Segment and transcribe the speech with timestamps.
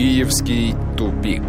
[0.00, 1.42] Киевский тупик.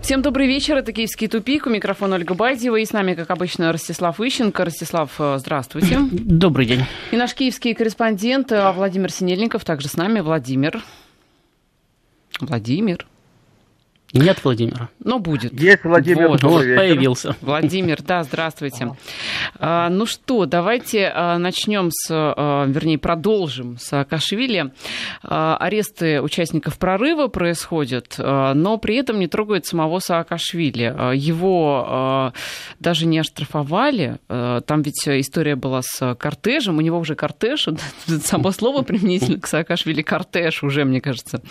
[0.00, 0.78] Всем добрый вечер.
[0.78, 1.66] Это «Киевский тупик».
[1.66, 2.76] У микрофона Ольга Байдева.
[2.76, 4.64] И с нами, как обычно, Ростислав Ищенко.
[4.64, 5.98] Ростислав, э, здравствуйте.
[6.12, 6.80] Добрый день.
[7.12, 10.20] И наш киевский корреспондент э, Владимир Синельников также с нами.
[10.20, 10.82] Владимир.
[12.40, 13.06] Владимир.
[14.14, 14.90] Нет Владимира.
[15.00, 15.60] Но будет.
[15.60, 16.28] Есть Владимир.
[16.28, 17.34] Вот, вот появился.
[17.40, 18.92] Владимир, да, здравствуйте.
[19.58, 24.72] А, ну что, давайте а, начнем с, а, вернее, продолжим с Акашвили.
[25.24, 30.94] А, аресты участников прорыва происходят, а, но при этом не трогают самого Саакашвили.
[30.96, 32.32] А, его а,
[32.78, 34.18] даже не оштрафовали.
[34.28, 36.78] А, там ведь история была с кортежем.
[36.78, 37.66] У него уже кортеж.
[38.22, 41.42] Само слово применительно к Саакашвили кортеж уже, мне кажется,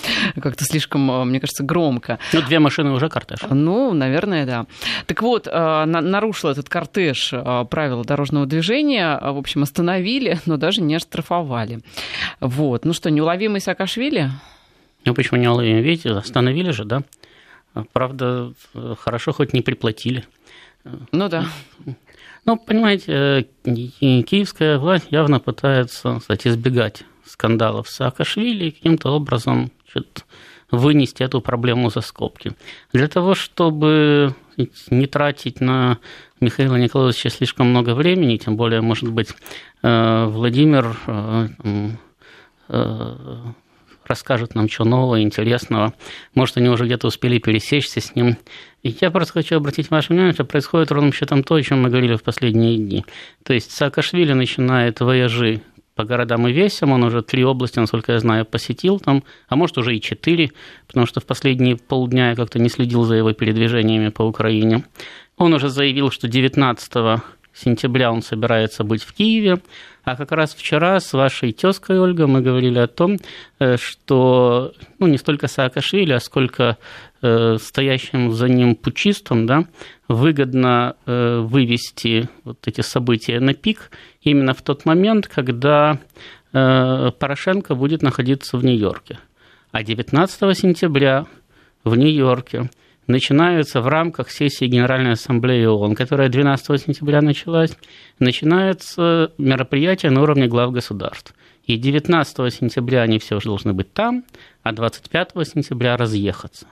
[0.41, 2.19] как-то слишком, мне кажется, громко.
[2.31, 3.39] Ну, две машины уже кортеж.
[3.49, 4.67] Ну, наверное, да.
[5.07, 10.81] Так вот, а, нарушил этот кортеж а, правила дорожного движения, в общем, остановили, но даже
[10.81, 11.79] не оштрафовали.
[12.39, 12.85] Вот.
[12.85, 14.29] Ну что, неуловимый Саакашвили?
[15.03, 15.81] Ну, почему неуловимый?
[15.81, 17.01] Видите, остановили же, да?
[17.91, 18.53] Правда,
[18.99, 20.23] хорошо хоть не приплатили.
[21.11, 21.45] Ну да.
[22.45, 30.21] Ну, понимаете, киевская власть явно пытается, кстати, избегать скандалов с Саакашвили и каким-то образом что-то
[30.73, 32.53] вынести эту проблему за скобки.
[32.91, 34.35] Для того, чтобы
[34.89, 35.99] не тратить на
[36.39, 39.29] Михаила Николаевича слишком много времени, тем более, может быть,
[39.83, 41.47] э, Владимир э,
[42.69, 43.15] э,
[44.05, 45.93] расскажет нам что нового, интересного.
[46.33, 48.37] Может, они уже где-то успели пересечься с ним.
[48.81, 51.89] И я просто хочу обратить ваше внимание, что происходит ровно счетом то, о чем мы
[51.89, 53.05] говорили в последние дни.
[53.43, 55.61] То есть Саакашвили начинает вояжи
[55.95, 56.91] по городам и весям.
[56.91, 60.51] Он уже три области, насколько я знаю, посетил там, а может уже и четыре,
[60.87, 64.83] потому что в последние полдня я как-то не следил за его передвижениями по Украине.
[65.37, 67.21] Он уже заявил, что 19
[67.53, 69.59] сентября он собирается быть в Киеве.
[70.03, 73.17] А как раз вчера с вашей тезкой Ольгой мы говорили о том,
[73.59, 76.77] э, что ну, не столько Саакашвили, а сколько
[77.21, 79.65] э, стоящим за ним пучистам да,
[80.09, 83.91] выгодно э, вывести вот эти события на пик
[84.21, 85.99] именно в тот момент, когда
[86.51, 89.17] Порошенко будет находиться в Нью-Йорке.
[89.71, 91.25] А 19 сентября
[91.83, 92.69] в Нью-Йорке–
[93.07, 97.77] начинаются в рамках сессии Генеральной Ассамблеи ООН, которая 12 сентября началась,
[98.19, 101.33] начинается мероприятие на уровне глав государств.
[101.65, 104.25] И 19 сентября они все уже должны быть там,
[104.63, 106.67] а 25 сентября разъехаться.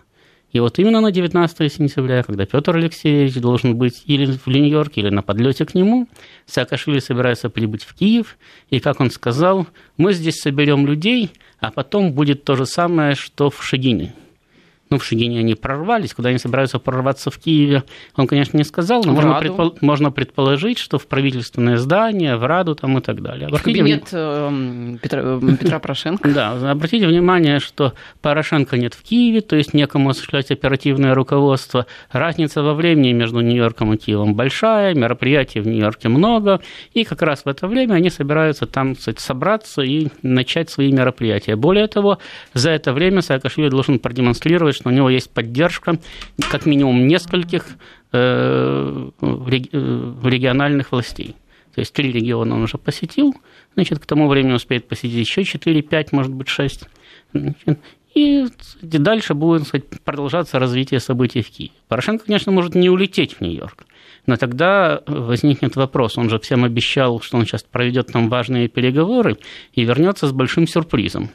[0.52, 5.10] И вот именно на 19 сентября, когда Петр Алексеевич должен быть или в Нью-Йорке, или
[5.10, 6.10] на подлете к нему,
[6.46, 8.38] Саакашвили собирается прибыть в Киев,
[8.70, 11.32] и, как он сказал, мы здесь соберем людей,
[11.62, 14.14] а потом будет то же самое, что в Шагине–
[14.92, 17.84] ну, в Шигине они прорвались, куда они собираются прорваться в Киеве,
[18.18, 22.76] он, конечно, не сказал, но можно, предпол- можно предположить, что в правительственное здание, в Раду
[22.76, 23.48] там и так далее.
[23.48, 24.20] Обратите кабинет вни...
[24.22, 26.30] Эм, Петра, эм, Петра Порошенко.
[26.30, 31.86] Да, обратите внимание, что Порошенко нет в Киеве, то есть некому осуществлять оперативное руководство.
[32.12, 36.60] Разница во времени между Нью-Йорком и Киевом большая, мероприятий в Нью-Йорке много,
[36.94, 41.56] и как раз в это время они собираются там кстати, собраться и начать свои мероприятия.
[41.56, 42.18] Более того,
[42.54, 46.00] за это время Саакашвили должен продемонстрировать, что у него есть поддержка
[46.50, 47.66] как минимум нескольких
[48.12, 51.36] э, э, региональных властей.
[51.74, 53.34] То есть три региона он уже посетил,
[53.76, 56.90] значит, к тому времени успеет посетить еще 4-5, может быть, 6.
[58.14, 58.46] И
[58.82, 61.72] дальше будет сказать, продолжаться развитие событий в Киеве.
[61.88, 63.86] Порошенко, конечно, может не улететь в Нью-Йорк,
[64.26, 66.18] но тогда возникнет вопрос.
[66.18, 69.38] Он же всем обещал, что он сейчас проведет там важные переговоры
[69.74, 71.30] и вернется с большим сюрпризом.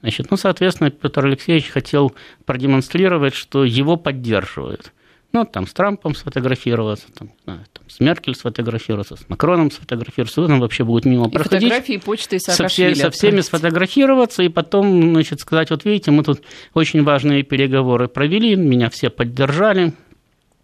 [0.00, 2.14] Значит, ну, соответственно, Петр Алексеевич хотел
[2.44, 4.92] продемонстрировать, что его поддерживают.
[5.32, 10.60] Ну, там с Трампом сфотографироваться, там, знаю, там, с Меркель сфотографироваться, с Макроном сфотографироваться, он
[10.60, 11.68] вообще будет мимо и проходить.
[11.68, 16.42] фотографии почты со, все, со всеми сфотографироваться, и потом, значит, сказать, вот видите, мы тут
[16.72, 19.92] очень важные переговоры провели, меня все поддержали,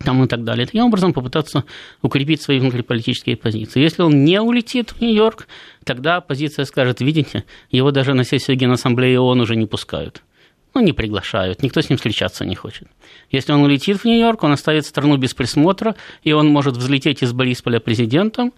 [0.02, 0.66] там и так далее.
[0.66, 1.64] Таким образом попытаться
[2.02, 3.80] укрепить свои внутриполитические позиции.
[3.80, 5.46] Если он не улетит в Нью-Йорк,
[5.84, 10.22] тогда оппозиция скажет, видите, его даже на сессию Генассамблеи ООН уже не пускают.
[10.74, 12.88] Ну, не приглашают, никто с ним встречаться не хочет.
[13.30, 17.32] Если он улетит в Нью-Йорк, он оставит страну без присмотра, и он может взлететь из
[17.32, 18.52] Борисполя президентом,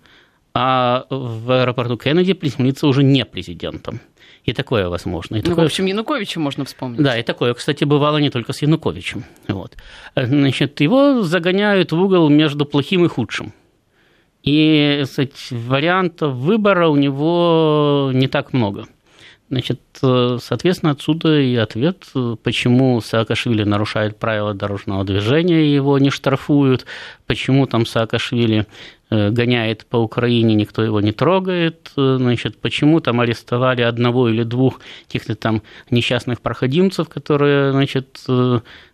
[0.55, 4.01] а в аэропорту Кеннеди приземлиться уже не президентом.
[4.45, 5.37] И такое возможно.
[5.37, 5.65] И ну, такое...
[5.65, 7.01] в общем, Януковича можно вспомнить.
[7.01, 9.25] Да, и такое, кстати, бывало не только с Януковичем.
[9.49, 9.77] Вот.
[10.15, 13.55] Значит, его загоняют в угол между плохим и худшим.
[14.43, 18.87] И кстати, вариантов выбора у него не так много.
[19.49, 22.05] Значит, соответственно, отсюда и ответ,
[22.43, 26.87] почему Саакашвили нарушает правила дорожного движения, его не штрафуют,
[27.27, 28.67] почему там Саакашвили
[29.31, 31.93] гоняет по Украине, никто его не трогает.
[31.97, 38.25] Значит, почему там арестовали одного или двух каких-то там несчастных проходимцев, которые, значит,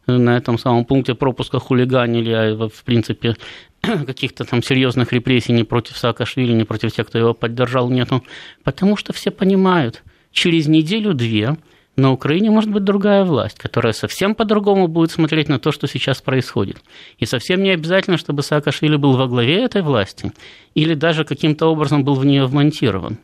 [0.06, 3.36] на этом самом пункте пропуска хулиганили, а в принципе
[3.80, 8.22] каких-то там серьезных репрессий ни против Саакашвили, ни против тех, кто его поддержал, нету.
[8.64, 10.02] Потому что все понимают,
[10.32, 11.56] через неделю-две
[11.96, 16.22] на Украине может быть другая власть, которая совсем по-другому будет смотреть на то, что сейчас
[16.22, 16.78] происходит.
[17.18, 20.32] И совсем не обязательно, чтобы Саакашвили был во главе этой власти
[20.74, 23.18] или даже каким-то образом был в нее вмонтирован.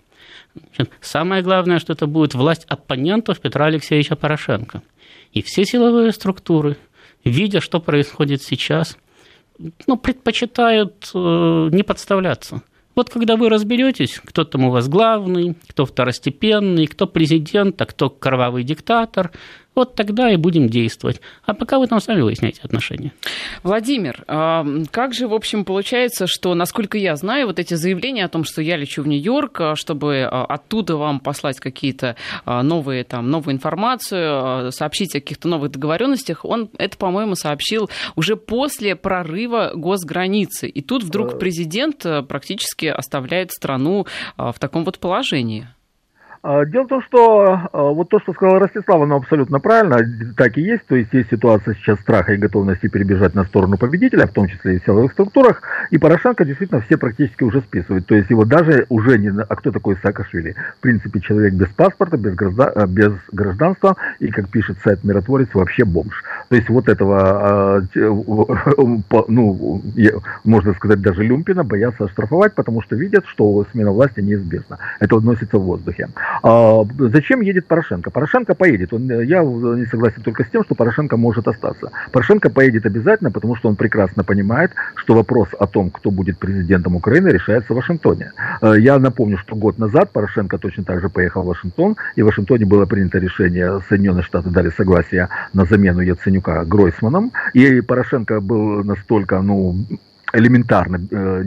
[1.01, 4.83] Самое главное, что это будет власть оппонентов Петра Алексеевича Порошенко.
[5.33, 6.77] И все силовые структуры,
[7.25, 8.97] видя, что происходит сейчас,
[9.87, 12.63] ну, предпочитают э, не подставляться–
[12.97, 18.09] вот когда вы разберетесь, кто там у вас главный, кто второстепенный, кто президент, а кто
[18.09, 19.33] кровавый диктатор,
[19.77, 21.21] вот тогда и будем действовать.
[21.45, 23.13] А пока вы там сами выясняете отношения.
[23.63, 28.29] Владимир, а, как же, в общем, получается, что, насколько я знаю, вот эти заявления о
[28.29, 33.31] том, что я лечу в Нью-Йорк, а, чтобы а, оттуда вам послать какие-то новые, там,
[33.31, 40.69] новую информацию, сообщить о каких-то новых договоренностях, он это, по-моему, сообщил уже после прорыва госграницы.
[40.69, 41.39] И тут вдруг э.
[41.39, 44.07] президент практически оставляет страну
[44.39, 45.69] в таком вот положении.
[46.49, 49.99] А, дело в том, что а, вот то, что сказал Ростислав, оно абсолютно правильно,
[50.37, 50.87] так и есть.
[50.87, 54.77] То есть есть ситуация сейчас страха и готовности перебежать на сторону победителя, в том числе
[54.77, 55.63] и в силовых структурах.
[55.91, 58.07] И Порошенко действительно все практически уже списывают.
[58.07, 59.31] То есть его даже уже не...
[59.31, 60.55] А кто такой Саакашвили?
[60.79, 65.85] В принципе, человек без паспорта, без, граждан, без гражданства и, как пишет сайт «Миротворец», вообще
[65.85, 66.23] бомж.
[66.49, 69.83] То есть вот этого, ну,
[70.45, 74.79] можно сказать, даже Люмпина боятся оштрафовать, потому что видят, что смена власти неизбежна.
[75.01, 76.07] Это относится в воздухе.
[76.43, 78.11] А, зачем едет Порошенко?
[78.11, 78.93] Порошенко поедет.
[78.93, 81.91] Он, я не согласен только с тем, что Порошенко может остаться.
[82.13, 86.97] Порошенко поедет обязательно, потому что он прекрасно понимает, что вопрос о том, кто будет президентом
[86.97, 88.33] Украины, решается в Вашингтоне.
[88.61, 92.27] А, я напомню, что год назад Порошенко точно так же поехал в Вашингтон, и в
[92.27, 98.85] Вашингтоне было принято решение, Соединенные Штаты дали согласие на замену Яценюка Гройсманом, и Порошенко был
[98.85, 99.77] настолько, ну,
[100.33, 101.45] элементарно э,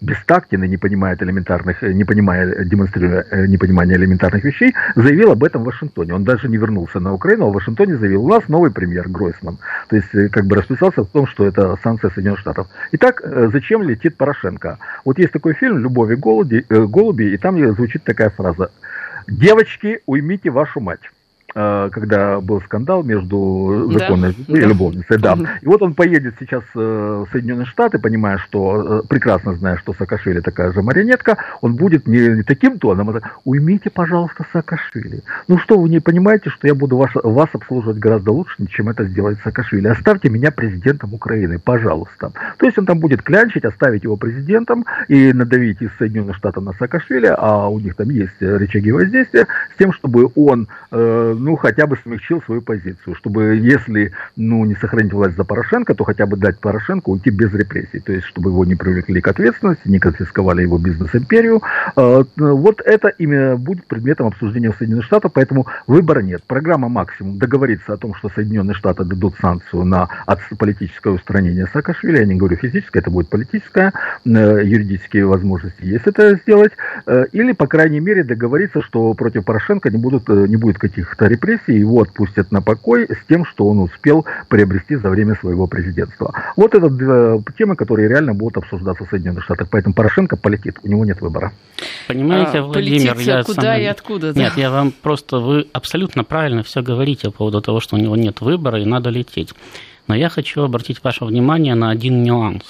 [0.00, 5.44] бестактен и не понимает элементарных, э, не понимая, демонстрируя э, непонимание элементарных вещей, заявил об
[5.44, 6.14] этом в Вашингтоне.
[6.14, 9.58] Он даже не вернулся на Украину, а в Вашингтоне заявил, у нас новый премьер Гройсман.
[9.88, 12.66] То есть как бы расписался в том, что это санкция Соединенных Штатов.
[12.92, 13.22] Итак,
[13.52, 14.78] зачем летит Порошенко?
[15.04, 18.70] Вот есть такой фильм «Любовь и голуби», голуби и там звучит такая фраза.
[19.28, 21.00] «Девочки, уймите вашу мать».
[21.56, 24.58] Э, когда был скандал между законной да.
[24.58, 25.18] и любовницей.
[25.18, 25.38] Да.
[25.62, 29.94] И вот он поедет сейчас э, в Соединенные Штаты, понимая, что, э, прекрасно зная, что
[29.94, 35.22] Саакашвили такая же марионетка, он будет не, не таким тоном, а уймите, пожалуйста, Саакашвили.
[35.46, 39.04] Ну что, вы не понимаете, что я буду вас, вас обслуживать гораздо лучше, чем это
[39.04, 39.86] сделает Саакашвили.
[39.86, 42.32] Оставьте меня президентом Украины, пожалуйста.
[42.58, 46.72] То есть он там будет клянчить, оставить его президентом и надавить из Соединенных Штатов на
[46.72, 50.66] Саакашвили, а у них там есть рычаги воздействия, с тем, чтобы он
[51.44, 56.02] ну, хотя бы смягчил свою позицию, чтобы, если, ну, не сохранить власть за Порошенко, то
[56.04, 59.86] хотя бы дать Порошенко уйти без репрессий, то есть, чтобы его не привлекли к ответственности,
[59.86, 61.60] не конфисковали его бизнес-империю.
[61.96, 66.42] А, вот это именно будет предметом обсуждения в Соединенных Штатах, поэтому выбора нет.
[66.46, 70.08] Программа «Максимум» договорится о том, что Соединенные Штаты дадут санкцию на
[70.58, 73.92] политическое устранение Саакашвили, я не говорю физическое, это будет политическое,
[74.24, 74.30] э,
[74.64, 76.72] юридические возможности есть это сделать,
[77.06, 81.33] э, или, по крайней мере, договориться, что против Порошенко не, будут, э, не будет каких-то
[81.34, 86.32] репрессий, его отпустят на покой с тем, что он успел приобрести за время своего президентства.
[86.56, 89.68] Вот это две темы, которые реально будут обсуждаться в Соединенных Штатах.
[89.70, 91.52] Поэтому Порошенко полетит, у него нет выбора.
[92.08, 93.80] Понимаете, а, Владимир, я куда сам...
[93.80, 94.32] и откуда?
[94.32, 94.40] Да?
[94.40, 98.16] Нет, я вам просто, вы абсолютно правильно все говорите по поводу того, что у него
[98.16, 99.54] нет выбора и надо лететь.
[100.06, 102.64] Но я хочу обратить ваше внимание на один нюанс.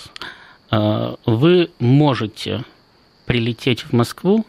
[0.70, 2.64] А, вы можете
[3.26, 4.46] прилететь в Москву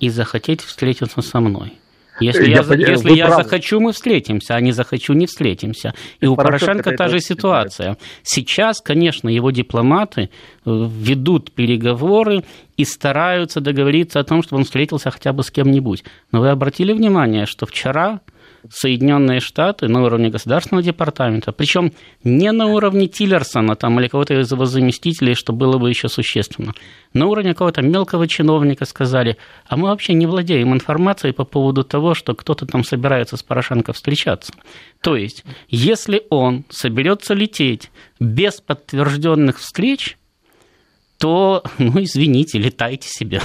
[0.00, 1.74] и захотеть встретиться со мной.
[2.20, 5.94] Если я, я, если я захочу, мы встретимся, а не захочу, не встретимся.
[6.20, 7.96] И, у Порошенко, та же ситуация.
[8.22, 10.28] Сейчас, конечно, его дипломаты э,
[10.64, 12.44] ведут переговоры
[12.76, 16.04] и стараются договориться о том, чтобы он встретился хотя бы с кем-нибудь.
[16.32, 18.20] Но вы обратили внимание, что вчера
[18.70, 21.92] Соединенные Штаты на уровне Государственного департамента, причем
[22.24, 26.72] не на уровне Тиллерсона там, или кого-то из его заместителей, что было бы еще существенно,
[27.12, 32.14] на уровне какого-то мелкого чиновника сказали, а мы вообще не владеем информацией по поводу того,
[32.14, 34.52] что кто-то там собирается с Порошенко встречаться.
[35.00, 40.18] То есть, если он соберется лететь без подтвержденных встреч,
[41.18, 43.40] то, ну, извините, летайте себе.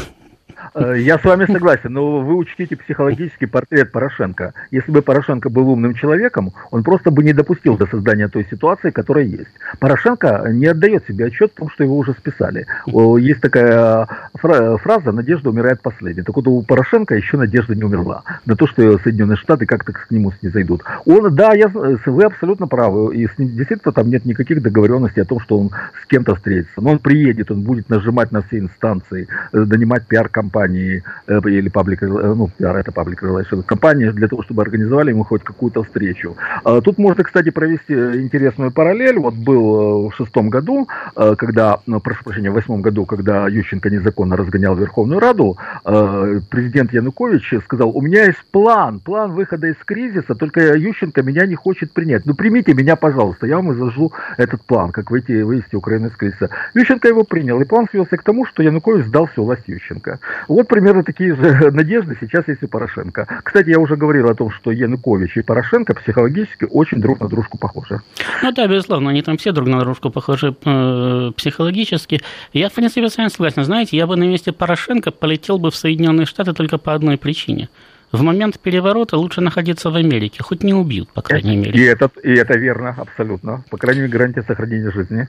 [0.73, 4.53] Э, я с вами согласен, но вы учтите психологический портрет Порошенко.
[4.71, 8.91] Если бы Порошенко был умным человеком, он просто бы не допустил до создания той ситуации,
[8.91, 9.51] которая есть.
[9.79, 12.65] Порошенко не отдает себе отчет в том, что его уже списали.
[12.85, 16.23] Есть такая фраза «надежда умирает последней».
[16.23, 20.07] Так вот, у Порошенко еще надежда не умерла на то, что Соединенные Штаты как-то к
[20.09, 20.83] нему не зайдут.
[21.05, 25.59] Он, да, я, вы абсолютно правы, и действительно там нет никаких договоренностей о том, что
[25.59, 26.81] он с кем-то встретится.
[26.81, 32.07] Но он приедет, он будет нажимать на все инстанции, нанимать пиар-компании э, или паблик, э,
[32.07, 36.35] ну, пиар это паблик relations компании для того, чтобы организовали ему хоть какую-то встречу.
[36.63, 39.19] А, тут можно, кстати, провести интересную параллель.
[39.19, 43.89] Вот был э, в шестом году, когда, ну, прошу прощения, в восьмом году, когда Ющенко
[43.89, 50.35] незаконно разгонял Верховную Раду, президент Янукович сказал, у меня есть план, план выхода из кризиса,
[50.35, 52.25] только Ющенко меня не хочет принять.
[52.25, 56.49] Ну, примите меня, пожалуйста, я вам изложу этот план, как выйти, вывести Украину из кризиса.
[56.73, 60.19] Ющенко его принял, и план свелся к тому, что Янукович сдал всю власть Ющенко.
[60.47, 63.27] Вот примерно такие же надежды сейчас есть у Порошенко.
[63.43, 67.57] Кстати, я уже говорил о том, что Янукович и Порошенко психологически очень друг на дружку
[67.57, 68.01] похожи.
[68.41, 72.21] Ну да, безусловно, они там все друг на дружку похожи э, психологически.
[72.53, 73.63] Я, в принципе, с вами согласен.
[73.63, 77.69] Знаете, я бы на месте Порошенко полетел бы в Соединенные Штаты только по одной причине–
[78.13, 81.79] в момент переворота лучше находиться в Америке, хоть не убьют, по крайней мере.
[81.79, 83.63] И это, и это верно, абсолютно.
[83.71, 85.27] По крайней мере, гарантия сохранения жизни.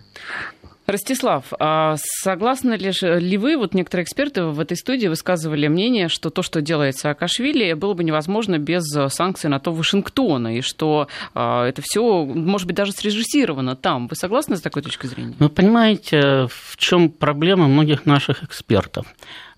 [0.86, 6.28] Ростислав, а согласны ли, ли вы, вот некоторые эксперты в этой студии высказывали мнение, что
[6.28, 11.66] то, что делает Саакашвили, было бы невозможно без санкций на то Вашингтона, и что а,
[11.66, 14.08] это все, может быть, даже срежиссировано там.
[14.08, 15.34] Вы согласны с такой точкой зрения?
[15.38, 19.06] Вы понимаете, в чем проблема многих наших экспертов?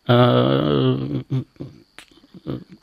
[0.06, 1.23] А,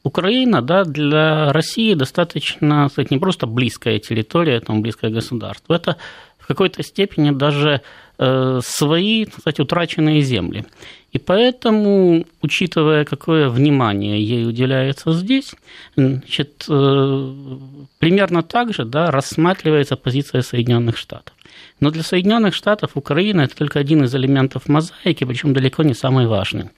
[0.04, 5.98] Украина, да, для России достаточно, сказать, не просто близкая территория, там близкое государство, это
[6.44, 7.82] в какой-то степени даже
[8.18, 10.66] э, свои, кстати, утраченные земли.
[11.14, 15.56] И поэтому, учитывая, какое внимание ей уделяется здесь,
[15.96, 17.34] значит, э,
[18.00, 21.34] примерно так же да, рассматривается позиция Соединенных Штатов.
[21.80, 26.28] Но для Соединенных Штатов Украина это только один из элементов мозаики, причем далеко не самый
[26.28, 26.70] важный.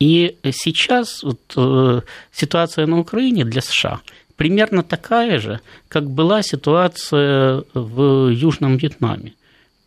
[0.00, 2.00] И сейчас вот, э,
[2.32, 4.00] ситуация на Украине для США
[4.36, 9.34] примерно такая же, как была ситуация в Южном Вьетнаме.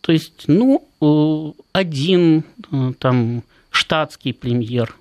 [0.01, 4.95] То есть, ну, э, один э, там штатский премьер,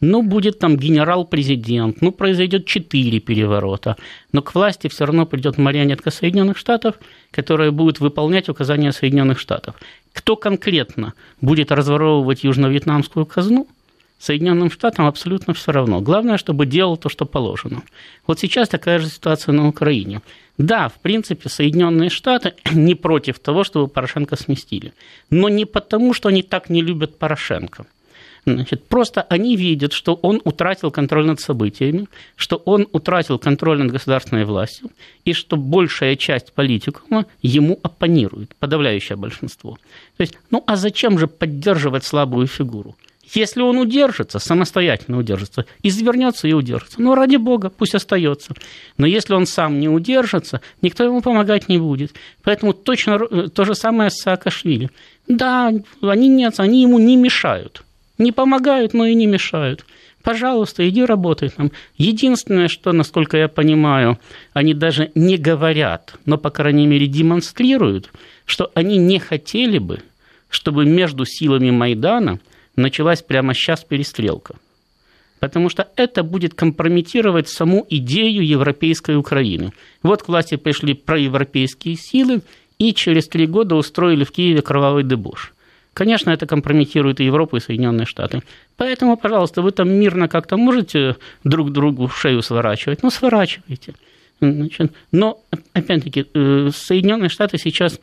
[0.00, 3.96] ну, будет там генерал-президент, ну, произойдет четыре переворота,
[4.32, 6.96] но к власти все равно придет марионетка Соединенных Штатов,
[7.30, 9.76] которая будет выполнять указания Соединенных Штатов.
[10.12, 13.66] Кто конкретно будет разворовывать южно-вьетнамскую казну–
[14.22, 16.00] Соединенным Штатам абсолютно все равно.
[16.00, 17.82] Главное, чтобы делал то, что положено.
[18.24, 20.20] Вот сейчас такая же ситуация на Украине.
[20.58, 24.92] Да, в принципе, Соединенные Штаты не против того, чтобы Порошенко сместили.
[25.30, 27.84] Но не потому, что они так не любят Порошенко.
[28.46, 33.90] Значит, просто они видят, что он утратил контроль над событиями, что он утратил контроль над
[33.90, 34.90] государственной властью,
[35.24, 39.78] и что большая часть политикума ему оппонирует, подавляющее большинство.
[40.16, 42.94] То есть, ну а зачем же поддерживать слабую фигуру?
[43.34, 47.00] Если он удержится, самостоятельно удержится, извернется и удержится.
[47.00, 48.52] Ну, ради бога, пусть остается.
[48.98, 52.14] Но если он сам не удержится, никто ему помогать не будет.
[52.42, 54.90] Поэтому точно то же самое с Саакашвили.
[55.28, 55.72] Да,
[56.02, 57.84] они нет, они ему не мешают.
[58.18, 59.86] Не помогают, но и не мешают.
[60.22, 61.72] Пожалуйста, иди работай там.
[61.96, 64.18] Единственное, что, насколько я понимаю,
[64.52, 68.10] они даже не говорят, но, по крайней мере, демонстрируют,
[68.44, 70.00] что они не хотели бы,
[70.50, 72.38] чтобы между силами Майдана–
[72.76, 74.56] началась прямо сейчас перестрелка.
[75.40, 79.72] Потому что это будет компрометировать саму идею европейской Украины.
[80.02, 82.42] Вот к власти пришли проевропейские силы
[82.78, 85.52] и через три года устроили в Киеве кровавый дебош.
[85.94, 88.42] Конечно, это компрометирует и Европу, и Соединенные Штаты.
[88.76, 93.02] Поэтому, пожалуйста, вы там мирно как-то можете друг другу шею сворачивать?
[93.02, 93.94] Ну, сворачивайте.
[94.40, 95.40] Значит, но,
[95.72, 98.00] опять-таки, э, Соединенные Штаты сейчас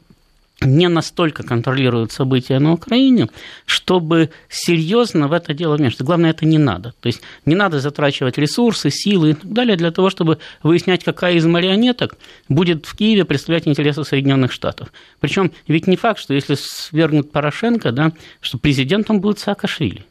[0.62, 3.30] не настолько контролируют события на Украине,
[3.66, 6.04] чтобы серьезно в это дело вмешиваться.
[6.04, 6.94] Главное, это не надо.
[7.00, 11.36] То есть не надо затрачивать ресурсы, силы и так далее для того, чтобы выяснять, какая
[11.36, 12.18] из марионеток
[12.50, 14.92] будет в Киеве представлять интересы Соединенных Штатов.
[15.20, 18.12] Причем ведь не факт, что если свергнут Порошенко, да,
[18.42, 20.06] что президентом будет Саакашвили.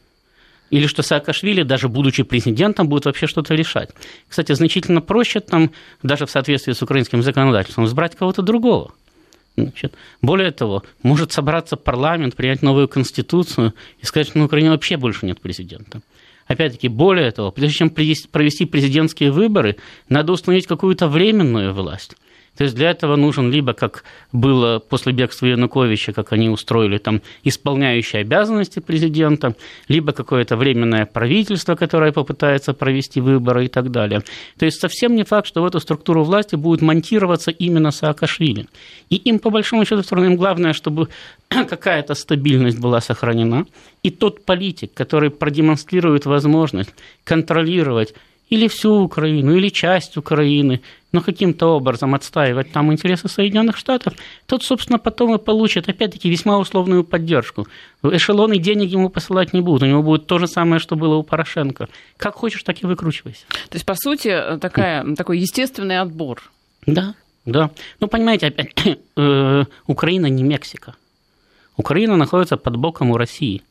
[0.69, 3.89] Или что Саакашвили, даже будучи президентом, будет вообще что-то решать.
[4.27, 5.71] Кстати, значительно проще там,
[6.03, 8.93] даже в соответствии с украинским законодательством, избрать кого-то другого.
[9.63, 14.97] Значит, более того, может собраться парламент, принять новую конституцию и сказать, что на Украине вообще
[14.97, 16.01] больше нет президента.
[16.49, 19.77] Опять-таки, более того, прежде чем провести президентские выборы,
[20.09, 22.15] надо установить какую-то временную власть.
[22.57, 24.03] То есть для этого нужен либо, как
[24.33, 29.55] было после бегства Януковича, как они устроили там исполняющие обязанности президента,
[29.87, 34.23] либо какое-то временное правительство, которое попытается провести выборы и так далее.
[34.57, 38.65] То есть совсем не факт, что в эту структуру власти будет монтироваться именно Саакашвили.
[39.09, 41.07] И им, по большому счету, им главное, чтобы
[41.69, 43.65] какая-то стабильность была сохранена,
[44.03, 48.13] и тот политик, который продемонстрирует возможность контролировать
[48.49, 54.13] или всю Украину, или часть Украины, но каким-то образом отстаивать там интересы Соединенных Штатов,
[54.47, 57.67] тот, собственно, потом и получит, опять-таки, весьма условную поддержку.
[58.03, 61.23] Эшелоны денег ему посылать не будут, у него будет то же самое, что было у
[61.23, 61.89] Порошенко.
[62.17, 63.45] Как хочешь, так и выкручивайся.
[63.69, 66.41] То есть, по сути, такая, такой естественный отбор.
[66.87, 67.13] Да,
[67.45, 67.69] да.
[67.99, 68.71] Ну, понимаете, опять,
[69.15, 70.95] э, Украина не Мексика.
[71.79, 73.61] Украина находится под боком у России.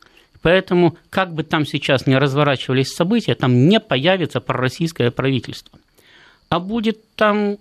[0.40, 5.78] Поэтому, как бы там сейчас не разворачивались события, там не появится пророссийское правительство.
[6.48, 7.58] А будет там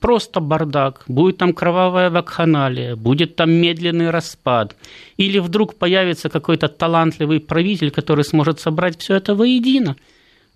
[0.00, 4.74] просто бардак, будет там кровавая вакханалия, будет там медленный распад.
[5.18, 9.94] Или вдруг появится какой-то талантливый правитель, который сможет собрать все это воедино.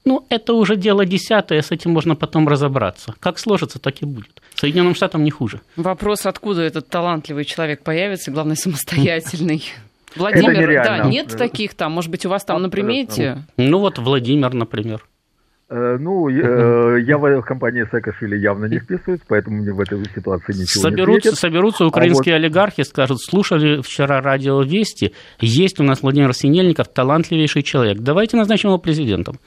[0.05, 3.15] Ну, это уже дело десятое, с этим можно потом разобраться.
[3.21, 4.41] Как сложится, так и будет.
[4.55, 5.61] Соединенным Штатам не хуже.
[5.77, 9.63] Вопрос, откуда этот талантливый человек появится, главное, самостоятельный.
[10.17, 13.45] Владимир, да, нет таких там, может быть, у вас там на примете?
[13.57, 15.05] Ну вот Владимир, например.
[15.69, 20.53] Э, ну, э, я в компании Саакашвили явно не вписываюсь, поэтому мне в этой ситуации
[20.53, 21.39] ничего соберутся, не светит.
[21.39, 22.45] Соберутся украинские а вот...
[22.45, 28.71] олигархи, скажут, слушали вчера радио Вести, есть у нас Владимир Синельников, талантливейший человек, давайте назначим
[28.71, 29.39] его президентом.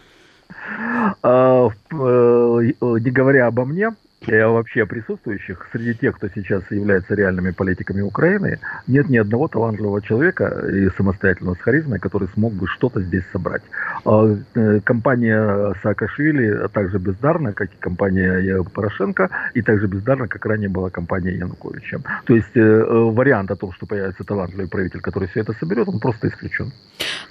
[1.22, 3.92] А, э, не говоря обо мне,
[4.28, 10.02] и вообще присутствующих, среди тех, кто сейчас является реальными политиками Украины, нет ни одного талантливого
[10.02, 13.62] человека и самостоятельного с харизмой, который смог бы что-то здесь собрать.
[14.06, 20.70] А, э, компания Саакашвили также бездарна, как и компания Порошенко, и также бездарна, как ранее
[20.70, 22.02] была компания Януковича.
[22.26, 25.88] То есть э, э, вариант о том, что появится талантливый правитель, который все это соберет,
[25.88, 26.72] он просто исключен.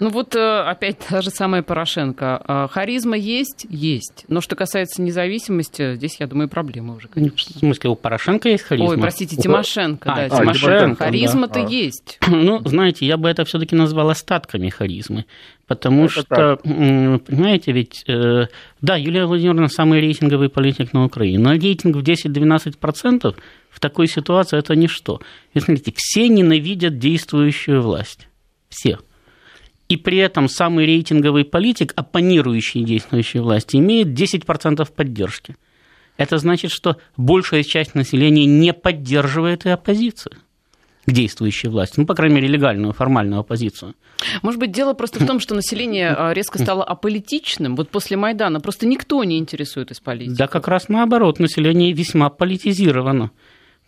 [0.00, 2.42] Ну вот опять та же самая Порошенко.
[2.44, 3.66] А, харизма есть?
[3.68, 4.24] Есть.
[4.28, 7.54] Но что касается независимости, здесь, я думаю, проблема проблема уже, конечно.
[7.54, 8.90] В смысле, у Порошенко есть харизма?
[8.90, 11.04] Ой, простите, Тимошенко, а, да, а, Тимошенко.
[11.04, 11.68] Харизма-то да.
[11.68, 12.18] есть.
[12.42, 15.26] Ну, знаете, я бы это все-таки назвал остатками харизмы.
[15.66, 16.62] Потому это что, так.
[16.62, 18.46] понимаете, ведь, э,
[18.80, 23.36] да, Юлия Владимировна самый рейтинговый политик на Украине, но рейтинг в 10-12%
[23.70, 25.20] в такой ситуации это ничто.
[25.54, 28.28] И смотрите, все ненавидят действующую власть.
[28.68, 28.98] Все.
[29.88, 35.54] И при этом самый рейтинговый политик, оппонирующий действующей власти, имеет 10% поддержки
[36.16, 40.36] это значит, что большая часть населения не поддерживает и оппозицию
[41.04, 43.94] к действующей власти, ну, по крайней мере, легальную, формальную оппозицию.
[44.42, 47.74] Может быть, дело просто в том, что население а, резко стало аполитичным.
[47.74, 50.36] Вот после Майдана просто никто не интересует из политики.
[50.36, 53.32] Да, как раз наоборот, население весьма политизировано.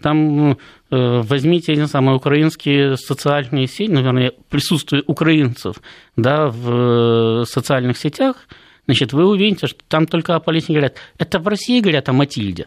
[0.03, 0.57] Там э,
[0.91, 5.77] возьмите, не знаю, украинские социальные сети, наверное, присутствие украинцев
[6.17, 8.49] да, в э, социальных сетях–
[8.87, 10.97] значит, вы увидите, что там только о политике говорят.
[11.19, 12.67] Это в России говорят о Матильде.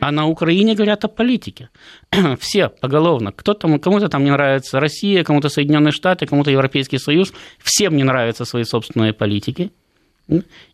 [0.00, 1.70] А на Украине говорят о политике.
[2.38, 3.32] Все поголовно.
[3.32, 7.32] Кто-то, кому-то там не нравится Россия, кому-то Соединенные Штаты, кому-то Европейский Союз.
[7.58, 9.70] Всем не нравятся свои собственные политики.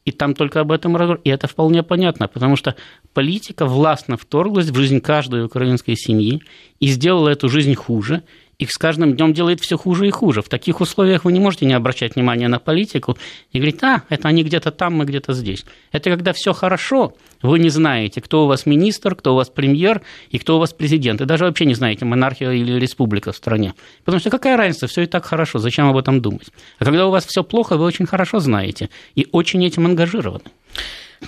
[0.04, 1.20] И там только об этом разговор.
[1.24, 2.74] И это вполне понятно, потому что
[3.12, 6.42] политика властно вторглась в жизнь каждой украинской семьи
[6.80, 8.22] и сделала эту жизнь хуже
[8.58, 10.42] их с каждым днем делает все хуже и хуже.
[10.42, 13.16] В таких условиях вы не можете не обращать внимания на политику
[13.50, 15.64] и говорить, а, это они где-то там, мы где-то здесь.
[15.90, 20.02] Это когда все хорошо, вы не знаете, кто у вас министр, кто у вас премьер
[20.30, 21.20] и кто у вас президент.
[21.20, 23.74] И даже вообще не знаете, монархия или республика в стране.
[24.04, 26.48] Потому что какая разница, все и так хорошо, зачем об этом думать?
[26.78, 30.44] А когда у вас все плохо, вы очень хорошо знаете и очень этим ангажированы.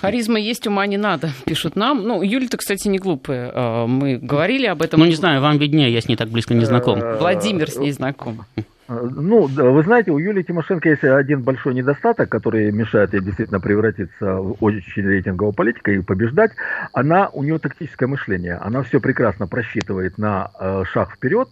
[0.01, 2.03] Харизма есть, ума не надо, пишут нам.
[2.03, 3.51] Ну, Юля-то, кстати, не глупая.
[3.55, 5.01] А, мы говорили об этом.
[5.01, 6.99] Ну, не знаю, вам виднее, я с ней так близко не знаком.
[7.01, 8.45] Э, Владимир с ней знаком.
[8.87, 14.37] Ну, вы знаете, у Юлии Тимошенко есть один большой недостаток, который мешает ей действительно превратиться
[14.37, 16.53] в очень рейтингового политика и побеждать.
[16.93, 18.57] Она, у нее тактическое мышление.
[18.57, 21.49] Она все прекрасно просчитывает на э, шаг вперед,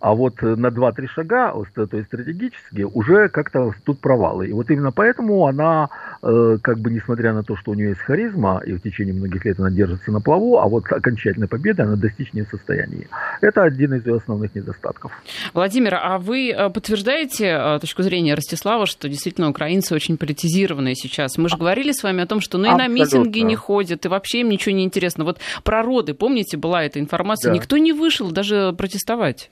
[0.00, 4.48] а вот на 2-3 шага, то есть стратегически, уже как-то тут провалы.
[4.48, 5.88] И вот именно поэтому она,
[6.22, 9.44] э, как бы несмотря на то, что у нее есть харизма, и в течение многих
[9.44, 13.08] лет она держится на плаву, а вот окончательной победы она достичь не в состоянии.
[13.40, 15.12] Это один из ее основных недостатков.
[15.54, 21.38] Владимир, а вы э, подтверждаете э, точку зрения Ростислава, что действительно украинцы очень политизированные сейчас?
[21.38, 22.94] Мы же говорили с вами о том, что ну и Абсолютно.
[22.94, 25.24] на митинги не ходят, и вообще им ничего не интересно.
[25.24, 27.56] Вот про роды, помните, была эта информация, да.
[27.56, 29.50] никто не вышел даже протестовать.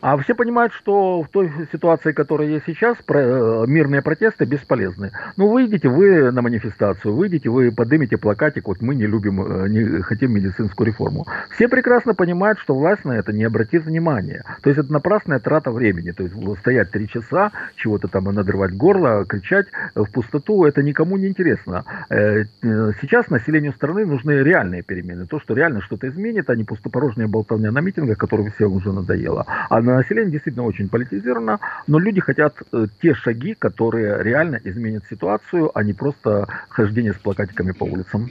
[0.00, 5.12] А все понимают, что в той ситуации, которая есть сейчас, э, мирные протесты бесполезны.
[5.36, 10.02] Ну, выйдите вы на манифестацию, выйдите, вы поднимите плакатик, вот мы не любим, э, не
[10.02, 11.26] хотим медицинскую реформу.
[11.50, 14.44] Все прекрасно понимают, что власть на это не обратит внимания.
[14.62, 16.12] То есть это напрасная трата времени.
[16.12, 21.28] То есть стоять три часа, чего-то там надрывать горло, кричать в пустоту, это никому не
[21.28, 21.84] интересно.
[22.08, 22.44] Э,
[23.00, 25.26] сейчас населению страны нужны реальные перемены.
[25.26, 29.46] То, что реально что-то изменит, а не пустопорожняя болтовня на митингах, которым всем уже надоело.
[29.70, 35.70] А население действительно очень политизировано, но люди хотят э, те шаги, которые реально изменят ситуацию,
[35.72, 38.30] а не просто хождение с плакатиками по улицам.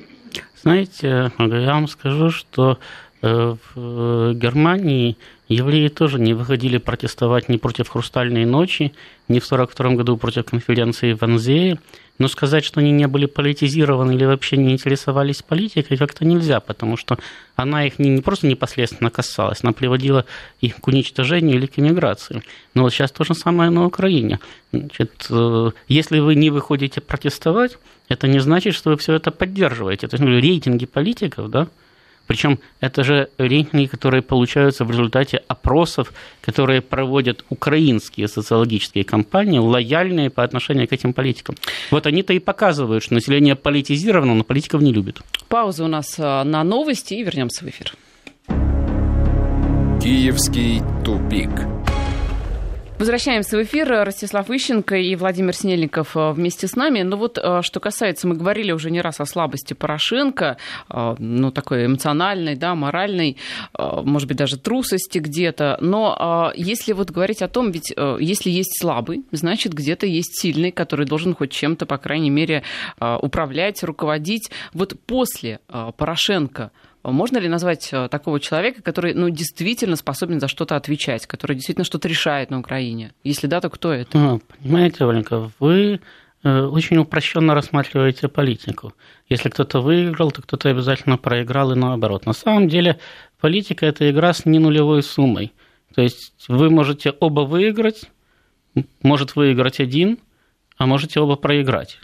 [0.61, 2.77] Знаете, я вам скажу, что
[3.21, 5.17] в Германии
[5.49, 8.93] евреи тоже не выходили протестовать ни против «Хрустальной ночи»,
[9.27, 11.79] ни в 1942 году против конференции в Анзее,
[12.19, 16.97] но сказать, что они не были политизированы или вообще не интересовались политикой, как-то нельзя, потому
[16.97, 17.17] что
[17.55, 20.25] она их не, не просто непосредственно касалась, она приводила
[20.59, 22.43] их к уничтожению или к эмиграции.
[22.73, 24.39] Но вот сейчас то же самое на Украине.
[24.71, 27.77] Значит, э, если вы не выходите протестовать,
[28.09, 30.07] это не значит, что вы все это поддерживаете.
[30.07, 31.67] То есть ну, рейтинги политиков, да,
[32.29, 40.29] причем это же рейтинги, которые получаются в результате опросов, которые проводят украинские социологические компании, лояльные
[40.29, 41.55] по отношению к этим политикам.
[41.89, 45.21] Вот они-то и показывают, что население политизировано, но политиков не любит.
[45.47, 47.93] Пауза у нас э, на новости и вернемся в эфир.
[49.99, 51.78] Киевский тупик.
[52.99, 53.87] Возвращаемся в эфир.
[54.03, 57.01] Ростислав Ищенко и Владимир Снельников э, вместе с нами.
[57.03, 60.57] Ну вот, э, что касается, мы говорили уже не раз о слабости Порошенко,
[60.89, 63.37] э, ну, такой эмоциональной, да, моральной,
[63.77, 65.77] может быть, даже трусости где-то.
[65.79, 71.05] Но если вот говорить о том, ведь если есть слабый, значит, где-то есть сильный, который
[71.05, 72.63] должен хоть чем-то, по крайней мере,
[72.99, 74.51] управлять, руководить.
[74.73, 75.59] Вот после
[75.95, 76.71] Порошенко
[77.11, 81.85] можно ли назвать э, такого человека, который ну, действительно способен за что-то отвечать, который действительно
[81.85, 83.13] что-то решает на Украине?
[83.23, 84.17] Если да, то кто это?
[84.17, 85.99] А, понимаете, Оленька, вы
[86.43, 88.93] э, очень упрощенно рассматриваете политику.
[89.27, 92.25] Если кто-то выиграл, то кто-то обязательно проиграл и наоборот.
[92.25, 92.99] На самом деле
[93.39, 95.53] политика– это игра с не нулевой суммой.
[95.95, 98.09] То есть вы можете оба выиграть,
[99.01, 100.19] может выиграть один,
[100.77, 101.99] а можете оба проиграть.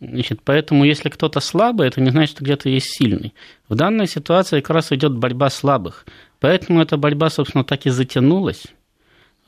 [0.00, 3.34] Значит, поэтому, если кто-то слабый, это не значит, что где-то есть сильный.
[3.68, 6.06] В данной ситуации как раз идет борьба слабых.
[6.38, 8.64] Поэтому эта борьба, собственно, так и затянулась.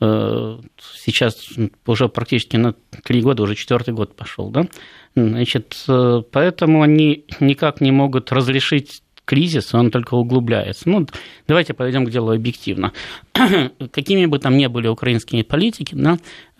[0.01, 0.59] Э,
[0.95, 1.47] сейчас
[1.85, 4.67] уже практически на три года, уже четвертый год пошел, да?
[5.15, 10.89] Значит, э, поэтому они никак не могут разрешить кризис, он только углубляется.
[10.89, 11.07] Ну,
[11.47, 12.91] давайте подойдем к делу объективно.
[13.91, 16.17] Какими бы там ни были украинские политики, да,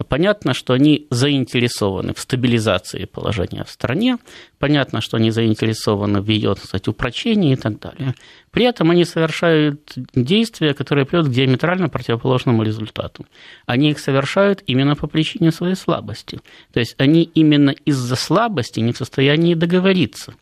[0.08, 4.18] понятно, что они заинтересованы в стабилизации положения в стране,
[4.60, 8.16] понятно, что они заинтересованы в ее, кстати, упрочении и так далее.
[8.52, 13.26] При этом они совершают действия, которые приводят к диаметрально противоположному результату.
[13.66, 16.40] Они их совершают именно по причине своей слабости.
[16.74, 20.34] То есть они именно из-за слабости не в состоянии договориться–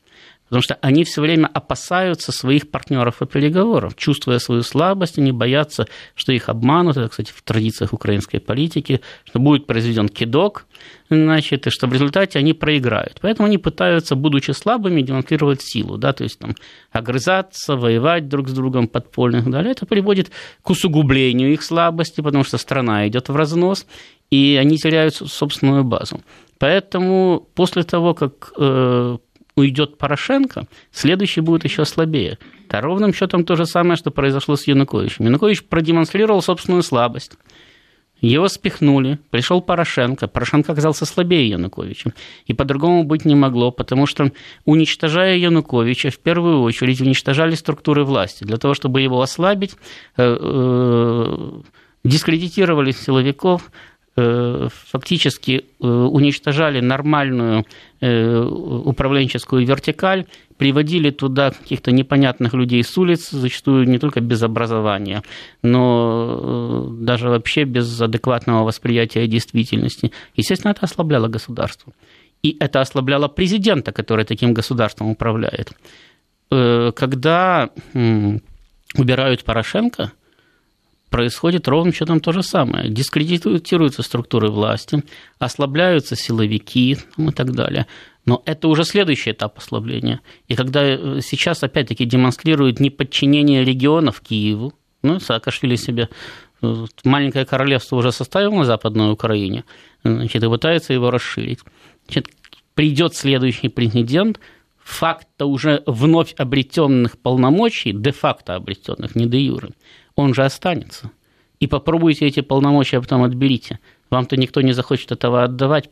[0.49, 5.87] Потому что они все время опасаются своих партнеров и переговоров, чувствуя свою слабость, они боятся,
[6.15, 6.97] что их обманут.
[6.97, 10.65] Это, кстати, в традициях украинской политики, что будет произведен кидок,
[11.09, 13.19] значит, и что в результате они проиграют.
[13.21, 16.55] Поэтому они пытаются, будучи слабыми, демонстрировать силу, да, то есть там,
[16.91, 19.71] огрызаться, воевать друг с другом подпольно и так далее.
[19.71, 20.31] Это приводит
[20.63, 23.85] к усугублению их слабости, потому что страна идет в разнос,
[24.31, 26.21] и они теряют собственную базу.
[26.57, 29.17] Поэтому после того, как э,
[29.59, 32.37] уйдет Порошенко, следующий будет еще слабее.
[32.67, 35.25] Это ровным счетом то же самое, что произошло с Януковичем.
[35.25, 37.33] Янукович продемонстрировал собственную слабость.
[38.21, 40.27] Его спихнули, пришел Порошенко.
[40.27, 42.13] Порошенко оказался слабее Януковича.
[42.45, 44.31] И по-другому быть не могло, потому что,
[44.65, 48.43] уничтожая Януковича, в первую очередь уничтожали структуры власти.
[48.43, 49.75] Для того, чтобы его ослабить,
[50.17, 51.61] э, э,
[52.03, 53.71] дискредитировали силовиков,
[54.91, 57.65] фактически э, уничтожали нормальную
[58.01, 60.25] э, управленческую вертикаль,
[60.57, 65.23] приводили туда каких-то непонятных людей с улиц, зачастую не только без образования,
[65.63, 70.11] но даже вообще без адекватного восприятия действительности.
[70.35, 71.93] Естественно, это ослабляло государство.
[72.43, 75.71] И это ослабляло президента, который таким государством управляет.
[76.49, 77.69] Когда
[78.95, 80.11] убирают Порошенко,
[81.09, 82.89] происходит ровно счетом то же самое.
[82.89, 85.03] Дискредитируются структуры власти,
[85.39, 87.87] ослабляются силовики ну, и так далее.
[88.25, 90.21] Но это уже следующий этап ослабления.
[90.47, 96.09] И когда э, сейчас опять-таки демонстрируют неподчинение регионов Киеву, ну, Саакашвили себе
[96.61, 99.63] э, маленькое королевство уже составил на Западной Украине,
[100.03, 101.59] значит, и пытается его расширить.
[102.05, 102.27] Значит,
[102.75, 104.39] придет следующий президент,
[104.77, 109.69] факта уже вновь обретенных полномочий, де-факто обретенных, не де юре,
[110.19, 111.11] он же останется.
[111.59, 113.79] и попробуйте эти полномочия потом отберите.
[114.09, 115.89] Вам-то никто не захочет этого отдавать,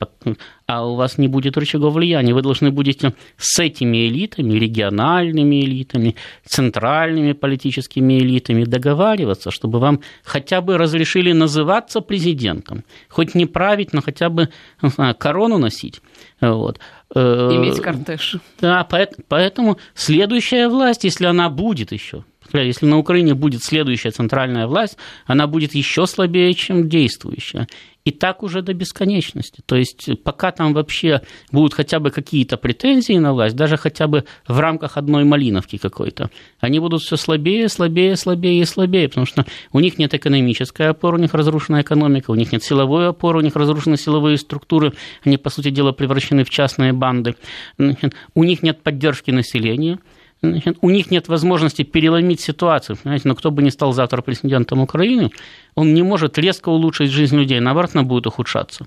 [0.66, 2.34] а у вас не будет рычагов влияния.
[2.34, 10.62] Вы должны будете с этими элитами, региональными элитами, центральными политическими элитами договариваться, чтобы вам хотя
[10.62, 12.84] бы разрешили называться президентом.
[13.10, 14.50] Хоть не править, но хотя бы
[14.82, 16.02] знаю, корону носить.
[16.42, 16.80] Вот.
[17.14, 18.38] Э, Иметь кортеж.
[18.62, 18.88] Да,
[19.30, 25.48] поэтому следующая власть, если она будет еще, если на Украине будет следующая центральная власть, она
[25.48, 27.68] будет еще слабее, чем действующая.
[28.08, 29.62] И так уже до бесконечности.
[29.66, 34.24] То есть пока там вообще будут хотя бы какие-то претензии на власть, даже хотя бы
[34.48, 36.30] в рамках одной малиновки какой-то,
[36.62, 41.18] они будут все слабее, слабее, слабее и слабее, потому что у них нет экономической опоры,
[41.18, 44.94] у них разрушена экономика, у них нет силовой опоры, у них разрушены силовые структуры,
[45.26, 47.36] они, по сути дела, превращены в частные банды,
[47.78, 50.00] у них нет поддержки населения,
[50.42, 52.96] Значит, у них нет возможности переломить ситуацию.
[52.96, 55.32] Понимаете, но кто бы ни стал завтра президентом Украины,
[55.76, 58.86] он не может резко улучшить жизнь людей, наоборот, она будет ухудшаться.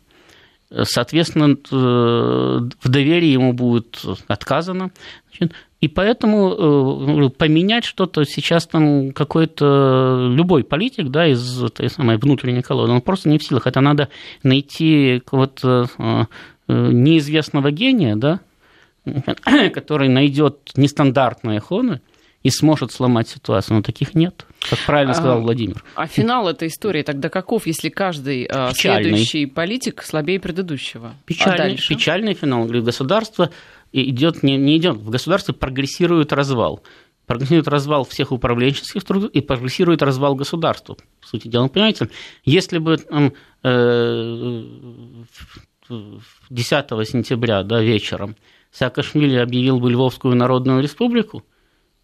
[0.84, 4.92] Соответственно, э, в доверии ему будет отказано.
[5.80, 12.62] И поэтому э, поменять что-то сейчас там какой-то любой политик да, из этой самой внутренней
[12.62, 13.66] колонны, он просто не в силах.
[13.66, 14.10] Это надо
[14.42, 16.24] найти какого-то э,
[16.68, 18.40] неизвестного гения, да,
[19.74, 22.00] который найдет нестандартные хоны
[22.42, 23.76] и сможет сломать ситуацию.
[23.76, 25.84] Но таких нет, как правильно сказал а, Владимир.
[25.94, 29.10] А финал этой истории тогда каков, если каждый а, печальный.
[29.10, 31.14] следующий политик слабее предыдущего?
[31.26, 32.64] Печальный, а печальный финал.
[32.64, 33.50] Государство
[33.92, 36.82] идет, не, не идет, в государстве прогрессирует развал
[37.26, 40.96] прогрессирует развал всех управленческих структур и прогрессирует развал государства.
[41.20, 42.08] По сути дела, понимаете,
[42.44, 42.98] если бы
[43.62, 44.64] э,
[46.50, 48.34] 10 сентября да, вечером
[48.72, 51.44] Саакашвили объявил бы Львовскую Народную Республику,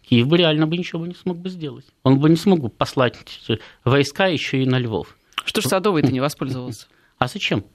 [0.07, 1.85] Киев бы реально бы ничего бы не смог бы сделать.
[2.03, 3.17] Он бы не смог бы послать
[3.83, 5.17] войска еще и на Львов.
[5.45, 6.87] Что ж Садовый-то не воспользовался?
[7.17, 7.65] А зачем?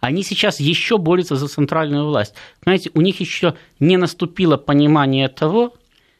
[0.00, 2.34] Они сейчас еще борются за центральную власть.
[2.62, 5.74] Знаете, у них еще не наступило понимание того,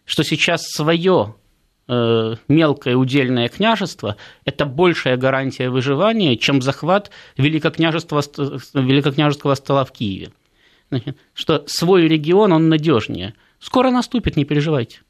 [0.05, 1.37] что сейчас свое
[1.87, 8.23] э, мелкое удельное княжество– это большая гарантия выживания, чем захват великокняжеского,
[8.75, 10.33] великокняжеского стола в Киеве
[11.35, 13.35] что свой регион, он надежнее.
[13.61, 15.01] Скоро наступит, не переживайте.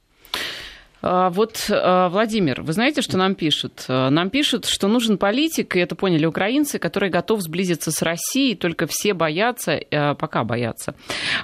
[1.01, 3.85] А, вот, а, Владимир, вы знаете, что нам пишут?
[3.89, 8.57] А, нам пишут, что нужен политик, и это поняли украинцы, который готов сблизиться с Россией,
[8.57, 9.81] только все боятся,
[10.19, 10.95] пока боятся.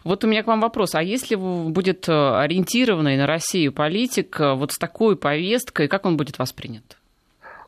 [0.03, 0.95] Вот у меня к вам вопрос.
[0.95, 6.97] А если будет ориентированный на Россию политик вот с такой повесткой, как он будет воспринят?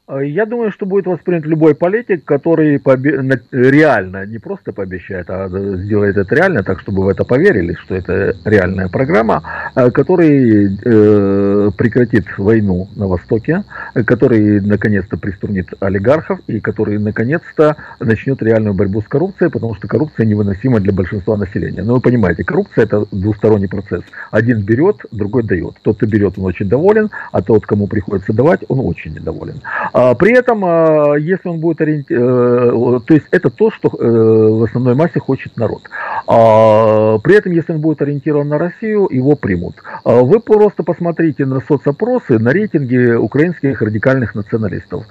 [0.08, 5.48] Э, я думаю, что будет воспринят любой политик, который побе- реально, не просто пообещает, а
[5.48, 9.42] сделает это реально, так чтобы в это поверили, что это реальная программа,
[9.74, 13.64] э, который э, прекратит войну на Востоке,
[13.94, 20.26] который наконец-то приструнит олигархов и который наконец-то начнет реальную борьбу с коррупцией, потому что коррупция
[20.26, 21.82] невыносима для большинства населения.
[21.82, 24.02] Но вы понимаете, коррупция это двусторонний процесс.
[24.30, 25.74] Один берет, другой дает.
[25.82, 29.60] Тот, кто берет, он очень доволен, а тот, кому приходится давать, он очень недоволен.
[29.96, 34.06] А, при этом, а, если он будет ориентирован, э, то есть это то, что э,
[34.06, 35.84] в основной массе хочет народ.
[36.26, 39.76] А, при этом, если он будет ориентирован на Россию, его примут.
[40.04, 45.04] Вы просто посмотрите на соцопросы, на рейтинги украинских радикальных националистов.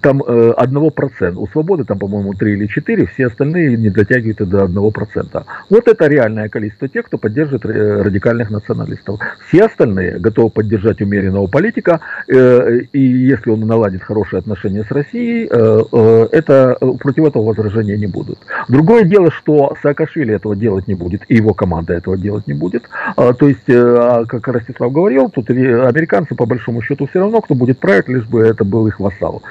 [0.00, 1.38] Там э, одного процента.
[1.38, 5.44] У Свободы там, по-моему, 3 или 4, все остальные не дотягивают до одного процента.
[5.70, 9.20] Вот это реальное количество тех, кто поддерживает радикальных националистов.
[9.46, 15.46] Все остальные готовы поддержать умеренного политика, и если он наладит наладит хорошие отношения с Россией,
[15.50, 18.38] э, э, это, э, против этого возражения не будут.
[18.68, 22.84] Другое дело, что Саакашвили этого делать не будет, и его команда этого делать не будет.
[23.16, 27.78] То есть, а, как Ростислав говорил, тут американцы, по большому счету, все равно, кто будет
[27.78, 29.42] править, лишь бы это был их вассал,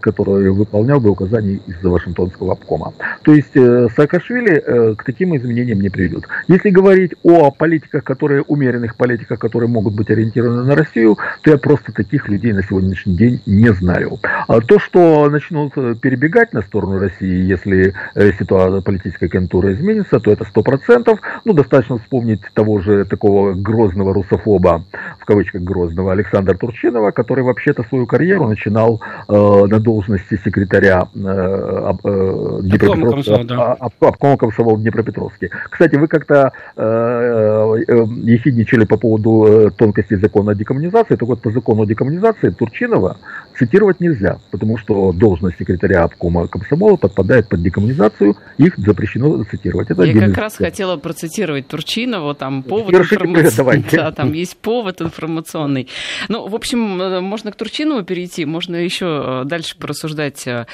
[0.00, 2.92] который выполнял бы указания из Вашингтонского обкома.
[3.22, 3.54] То есть,
[3.96, 6.24] Саакашвили к таким изменениям не приведет.
[6.48, 11.58] Если говорить о политиках, которые, умеренных политиках, которые могут быть ориентированы на Россию, то я
[11.58, 13.40] просто таких людей на сегодняшний день
[13.72, 14.18] знаю.
[14.48, 20.30] А то, что начнут перебегать на сторону России, если э, ситуация политическая конъюнктура изменится, то
[20.30, 21.20] это сто процентов.
[21.44, 24.84] Ну, достаточно вспомнить того же такого грозного русофоба,
[25.18, 31.18] в кавычках грозного, Александра Турчинова, который вообще-то свою карьеру начинал э, на должности секретаря э,
[31.18, 33.76] э, Днепропетровска, да.
[33.80, 35.50] А, обкома комсомола в Днепропетровске.
[35.70, 41.16] Кстати, вы как-то э, э, ехидничали по поводу э, тонкостей закона о декоммунизации.
[41.16, 43.16] Так вот, по закону о декоммунизации Турчинова
[43.58, 49.90] цитировать нельзя, потому что должность секретаря обкома комсомола подпадает под декоммунизацию, их запрещено цитировать.
[49.90, 53.84] Это Я как раз хотела процитировать Турчинова, там повод информационный.
[53.94, 55.88] Да, там есть повод информационный.
[56.28, 60.66] Ну, в общем, э, можно к Турчинову перейти, можно еще э, дальше порассуждать э,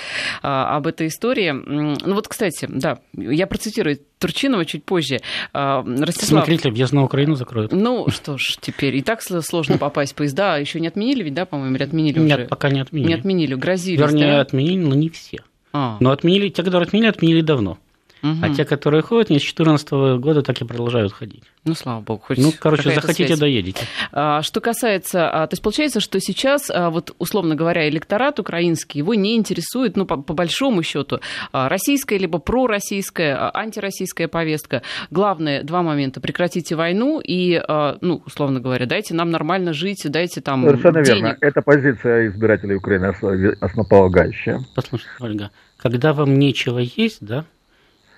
[0.42, 1.50] об этой истории.
[1.50, 5.18] Ну вот, кстати, да, я процитирую Турчинова чуть позже.
[5.52, 6.44] Ростислав...
[6.44, 7.72] Смотрите, въезд на Украину закроют.
[7.72, 10.58] Ну, что ж, теперь и так сложно попасть в поезда.
[10.58, 12.48] Еще не отменили ведь, да, по-моему, или отменили Нет, уже?
[12.48, 13.08] пока не отменили.
[13.08, 14.40] Не отменили, грозились, Вернее, да?
[14.42, 15.38] отменили, но не все.
[15.72, 15.96] А.
[16.00, 17.78] Но отменили, те, которые отменили, отменили давно.
[18.22, 18.36] Угу.
[18.42, 21.42] А те, которые ходят, не с 2014 года, так и продолжают ходить.
[21.64, 23.38] Ну, слава богу, хоть Ну, короче, захотите, связь.
[23.38, 23.84] доедете.
[24.12, 28.98] А, что касается, а, то есть получается, что сейчас, а, вот условно говоря, электорат украинский,
[28.98, 31.20] его не интересует, ну, по, по большому счету,
[31.52, 34.82] а, российская либо пророссийская, а, антироссийская повестка.
[35.10, 36.20] Главное, два момента.
[36.20, 41.22] Прекратите войну и, а, ну, условно говоря, дайте нам нормально жить, дайте там Совершенно денег.
[41.22, 41.38] верно.
[41.40, 43.06] Это позиция избирателей Украины
[43.60, 44.60] основополагающая.
[44.74, 47.44] Послушайте, Ольга, когда вам нечего есть, да,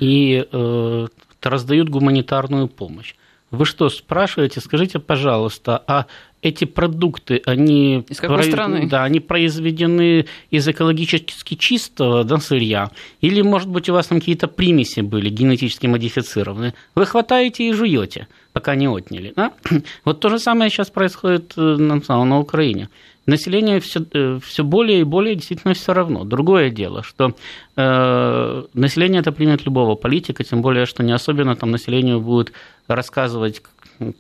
[0.03, 1.07] и э,
[1.41, 3.15] раздают гуманитарную помощь.
[3.53, 6.07] Вы что, спрашиваете, скажите, пожалуйста, а
[6.41, 8.43] эти продукты, они, из какой про...
[8.43, 8.89] страны?
[8.89, 12.91] Да, они произведены из экологически чистого да, сырья?
[13.21, 16.75] Или, может быть, у вас там какие-то примеси были генетически модифицированы?
[16.97, 19.33] Вы хватаете и жуете, пока не отняли.
[19.37, 19.53] Да?
[20.05, 22.89] Вот то же самое сейчас происходит э, на, на Украине
[23.27, 26.25] население все, э, все более и более действительно все равно.
[26.25, 27.35] Другое дело, что
[27.77, 32.53] э, население это примет любого политика, тем более, что не особенно там населению будет
[32.87, 33.63] рассказывать,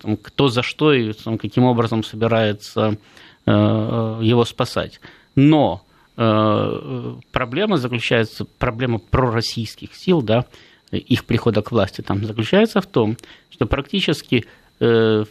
[0.00, 2.96] там, кто за что и там, каким образом собирается
[3.46, 3.50] э,
[4.22, 5.00] его спасать.
[5.34, 5.82] Но
[6.16, 10.46] э, проблема заключается, проблема пророссийских сил, да,
[10.90, 13.16] их прихода к власти там заключается в том,
[13.50, 14.44] что практически
[14.80, 15.24] э,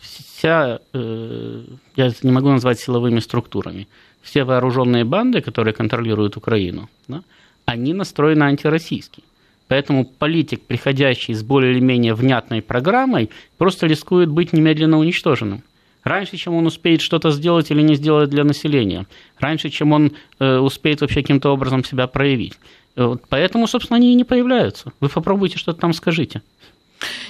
[0.00, 1.64] вся, э,
[1.96, 3.86] я не могу назвать силовыми структурами,
[4.22, 7.22] все вооруженные банды, которые контролируют Украину, да,
[7.64, 9.22] они настроены антироссийски.
[9.68, 15.62] Поэтому политик, приходящий с более или менее внятной программой, просто рискует быть немедленно уничтоженным.
[16.04, 19.06] Раньше, чем он успеет что-то сделать или не сделать для населения.
[19.40, 22.54] Раньше, чем он э, успеет вообще каким-то образом себя проявить.
[22.94, 24.92] Вот поэтому, собственно, они и не появляются.
[25.00, 26.42] Вы попробуйте что-то там скажите.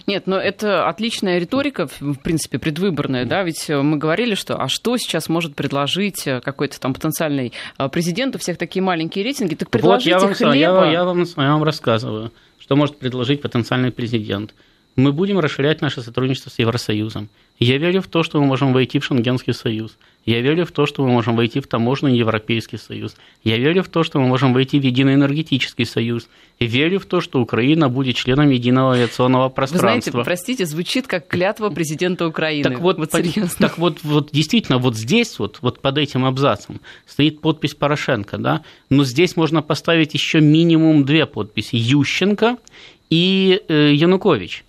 [0.06, 4.96] Нет, но это отличная риторика, в принципе, предвыборная, да, ведь мы говорили, что а что
[4.96, 9.70] сейчас может предложить э, какой-то там потенциальный э, президент, у всех такие маленькие рейтинги, так
[9.70, 10.54] предложите вот я вам, хлеба.
[10.54, 14.54] Я, я, вам, я вам рассказываю, что может предложить потенциальный президент.
[14.96, 17.28] Мы будем расширять наше сотрудничество с Евросоюзом.
[17.58, 19.96] Я верю в то, что мы можем войти в Шенгенский союз.
[20.26, 23.14] Я верю в то, что мы можем войти в таможенный Европейский союз.
[23.44, 26.28] Я верю в то, что мы можем войти в единый энергетический союз.
[26.60, 30.10] Верю в то, что Украина будет членом единого авиационного пространства.
[30.10, 32.64] Вы знаете, простите, звучит как клятва президента Украины.
[32.64, 33.10] Так вот, вот,
[33.58, 38.62] так вот, вот действительно, вот здесь, вот, вот под этим абзацем стоит подпись Порошенко, да,
[38.90, 42.56] но здесь можно поставить еще минимум две подписи– Ющенко
[43.08, 44.64] и э, Янукович.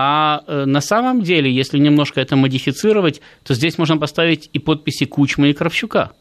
[0.00, 5.06] А э, на самом деле, если немножко это модифицировать, то здесь можно поставить и подписи
[5.06, 6.12] Кучма и Кравчука.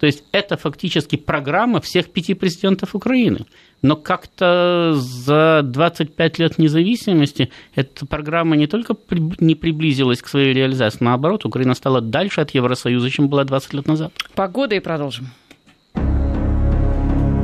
[0.00, 3.46] То есть это фактически программа всех пяти президентов Украины.
[3.82, 8.96] Но как-то за 25 лет независимости эта программа не только
[9.38, 13.86] не приблизилась к своей реализации, наоборот, Украина стала дальше от Евросоюза, чем была 20 лет
[13.86, 14.12] назад.
[14.34, 15.28] Погода и продолжим.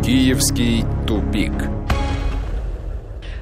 [0.05, 1.80] Киевский тупик.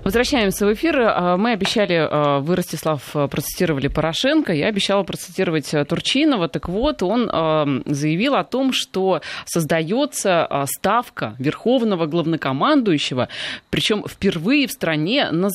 [0.09, 0.99] Возвращаемся в эфир.
[1.01, 6.49] А, мы обещали, а, вы, Ростислав, процитировали Порошенко, я обещала процитировать а, Турчинова.
[6.49, 7.27] Так вот, он
[7.85, 13.29] заявил о том, что создается ставка верховного главнокомандующего,
[13.69, 15.51] причем впервые в стране на,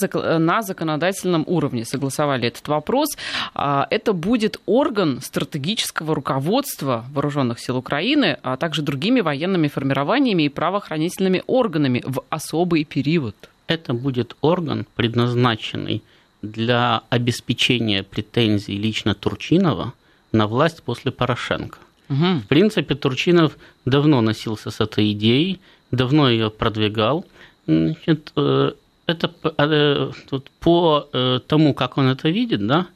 [0.62, 3.18] законодательном уровне согласовали этот вопрос.
[3.56, 11.42] Это будет орган стратегического руководства вооруженных сил Украины, а также другими военными формированиями и правоохранительными
[11.48, 13.36] органами в особый период
[13.74, 16.04] это будет орган, предназначенный
[16.42, 19.94] для обеспечения претензий лично Турчинова
[20.32, 21.80] на власть после Порошенко.
[22.10, 22.26] Угу.
[22.44, 25.60] В принципе, Турчинов давно носился с этой идеей,
[25.92, 27.26] давно ее продвигал.
[27.66, 28.72] Значит, э,
[29.06, 30.12] это э,
[30.60, 32.88] по э, тому, как он это видит, да,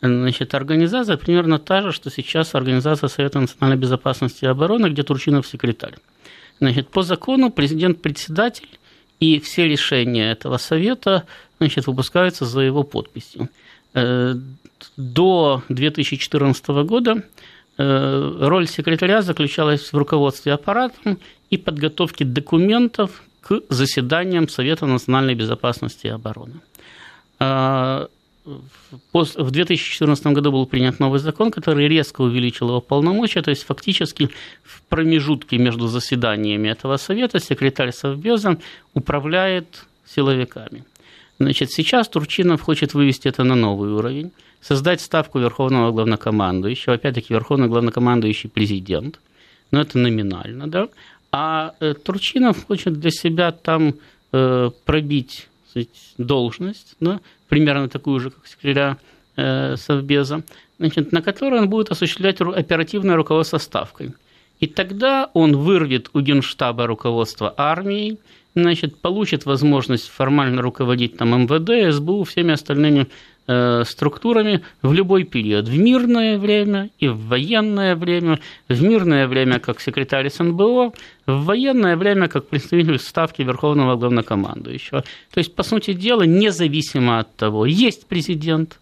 [0.00, 5.46] значит, организация примерно та же, что сейчас организация Совета национальной безопасности и обороны, где Турчинов
[5.46, 5.94] секретарь.
[6.60, 8.68] Значит, по закону президент-председатель
[9.24, 11.24] и все решения этого совета
[11.58, 13.48] значит, выпускаются за его подписью.
[13.94, 14.34] Э,
[14.96, 17.22] до 2014 года
[17.78, 21.18] э, роль секретаря заключалась в руководстве аппаратом
[21.50, 26.60] и подготовке документов к заседаниям Совета национальной безопасности и обороны.
[28.44, 34.28] В 2014 году был принят новый закон, который резко увеличил его полномочия, то есть фактически
[34.62, 38.58] в промежутке между заседаниями этого совета секретарь Совбеза
[38.92, 40.84] управляет силовиками.
[41.38, 44.30] Значит, сейчас Турчинов хочет вывести это на новый уровень,
[44.60, 49.20] создать ставку верховного главнокомандующего, опять-таки верховный главнокомандующий президент,
[49.70, 50.88] но это номинально, да,
[51.32, 53.94] а э, Турчинов хочет для себя там
[54.32, 58.98] э, пробить сказать, должность, да, примерно такую же, как секретаря
[59.36, 60.42] э, Совбеза,
[60.78, 64.14] значит, на которой он будет осуществлять оперативное руководство ставкой.
[64.60, 68.18] И тогда он вырвет у Генштаба руководство армией,
[68.54, 73.08] значит, получит возможность формально руководить там МВД, СБУ, всеми остальными
[73.46, 78.38] структурами в любой период, в мирное время и в военное время,
[78.68, 80.92] в мирное время как секретарь СНБО,
[81.26, 85.02] в военное время как представитель ставки Верховного Главнокомандующего.
[85.30, 88.78] То есть, по сути дела, независимо от того, есть президент,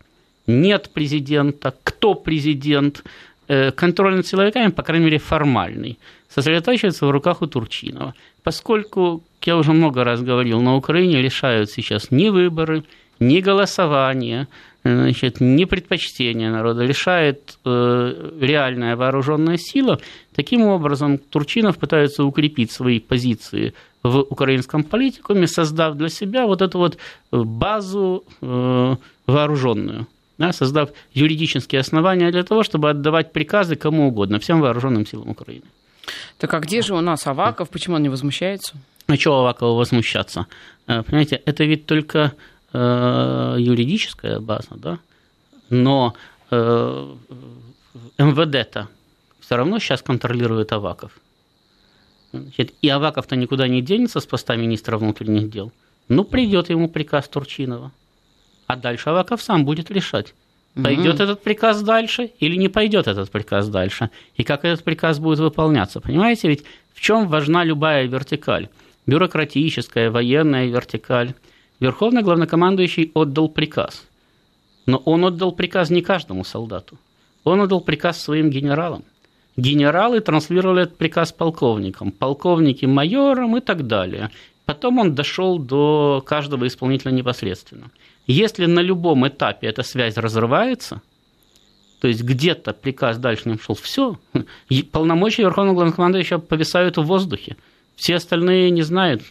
[0.46, 3.02] нет президента, кто президент,
[3.48, 5.98] э, контроль над силовиками, по крайней мере, формальный,
[6.28, 8.14] сосредотачивается в руках у Турчинова.
[8.42, 12.84] Поскольку, я уже много раз говорил, на Украине решают сейчас не выборы,
[13.20, 14.48] не голосование,
[14.84, 19.98] значит, не предпочтение народа, решает э, реальная вооруженная сила.
[20.34, 26.78] Таким образом, Турчинов пытается укрепить свои позиции в украинском политикуме, создав для себя вот эту
[26.78, 26.98] вот
[27.30, 28.96] базу э,
[29.26, 30.06] вооруженную,
[30.38, 35.64] да, создав юридические основания для того, чтобы отдавать приказы кому угодно, всем вооруженным силам Украины.
[36.38, 37.70] Так а где же у нас Аваков?
[37.70, 38.74] Почему он не возмущается?
[39.06, 40.46] А чего Авакову возмущаться?
[40.86, 42.30] Э, понимаете, это ведь только э,
[42.78, 44.98] юридическая база, да?
[45.70, 46.14] Но
[46.50, 47.14] э,
[48.18, 48.88] МВД-то
[49.40, 51.12] все равно сейчас контролирует Аваков.
[52.32, 55.72] Значит, и Аваков-то никуда не денется с поста министра внутренних дел.
[56.08, 57.92] Ну, придет ему приказ Турчинова.
[58.66, 60.34] А дальше Аваков сам будет решать,
[60.74, 61.24] Пойдет угу.
[61.24, 64.10] этот приказ дальше или не пойдет этот приказ дальше?
[64.36, 66.00] И как этот приказ будет выполняться?
[66.00, 66.64] Понимаете, ведь
[66.94, 68.68] в чем важна любая вертикаль?
[69.06, 71.34] Бюрократическая, военная вертикаль.
[71.82, 74.06] Верховный главнокомандующий отдал приказ.
[74.86, 76.96] Но он отдал приказ не каждому солдату.
[77.42, 79.02] Он отдал приказ своим генералам.
[79.56, 84.30] Генералы транслировали этот приказ полковникам, полковники майорам и так далее.
[84.64, 87.90] Потом он дошел до каждого исполнителя непосредственно.
[88.28, 91.02] Если на любом этапе эта связь разрывается,
[92.00, 94.20] то есть где-то приказ дальше не шел, все,
[94.92, 97.56] полномочия Верховного Главнокомандующего повисают в воздухе.
[97.96, 99.22] Все остальные не знают,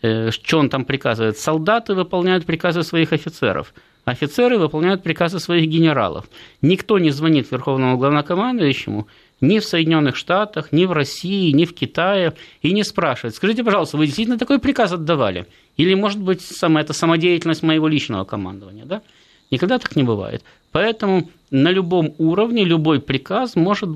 [0.00, 1.38] что он там приказывает.
[1.38, 3.74] Солдаты выполняют приказы своих офицеров.
[4.04, 6.26] Офицеры выполняют приказы своих генералов.
[6.62, 9.06] Никто не звонит Верховному Главнокомандующему
[9.40, 13.96] ни в Соединенных Штатах, ни в России, ни в Китае и не спрашивает, скажите, пожалуйста,
[13.96, 15.46] вы действительно такой приказ отдавали?
[15.76, 18.84] Или, может быть, сама, это самодеятельность моего личного командования?
[18.84, 19.02] Да?
[19.50, 20.42] Никогда так не бывает.
[20.72, 23.90] Поэтому на любом уровне любой приказ может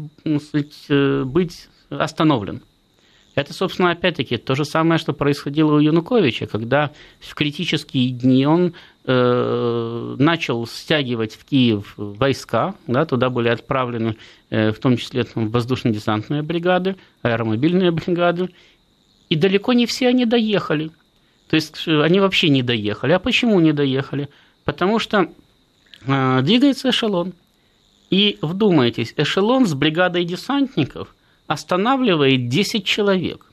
[0.88, 2.62] э, быть остановлен.
[3.35, 8.74] Это, собственно, опять-таки то же самое, что происходило у Януковича, когда в критические дни он
[9.05, 14.16] э, начал стягивать в Киев войска, да, туда были отправлены
[14.51, 18.51] э, в том числе там, воздушно-десантные бригады, аэромобильные бригады,
[19.30, 20.91] и далеко не все они доехали.
[21.49, 23.12] То есть э, они вообще не доехали.
[23.12, 24.28] А почему не доехали?
[24.66, 25.30] Потому что
[26.07, 27.33] э, двигается эшелон.
[28.11, 31.14] И вдумайтесь, эшелон с бригадой десантников–
[31.53, 33.46] останавливает 10 человек.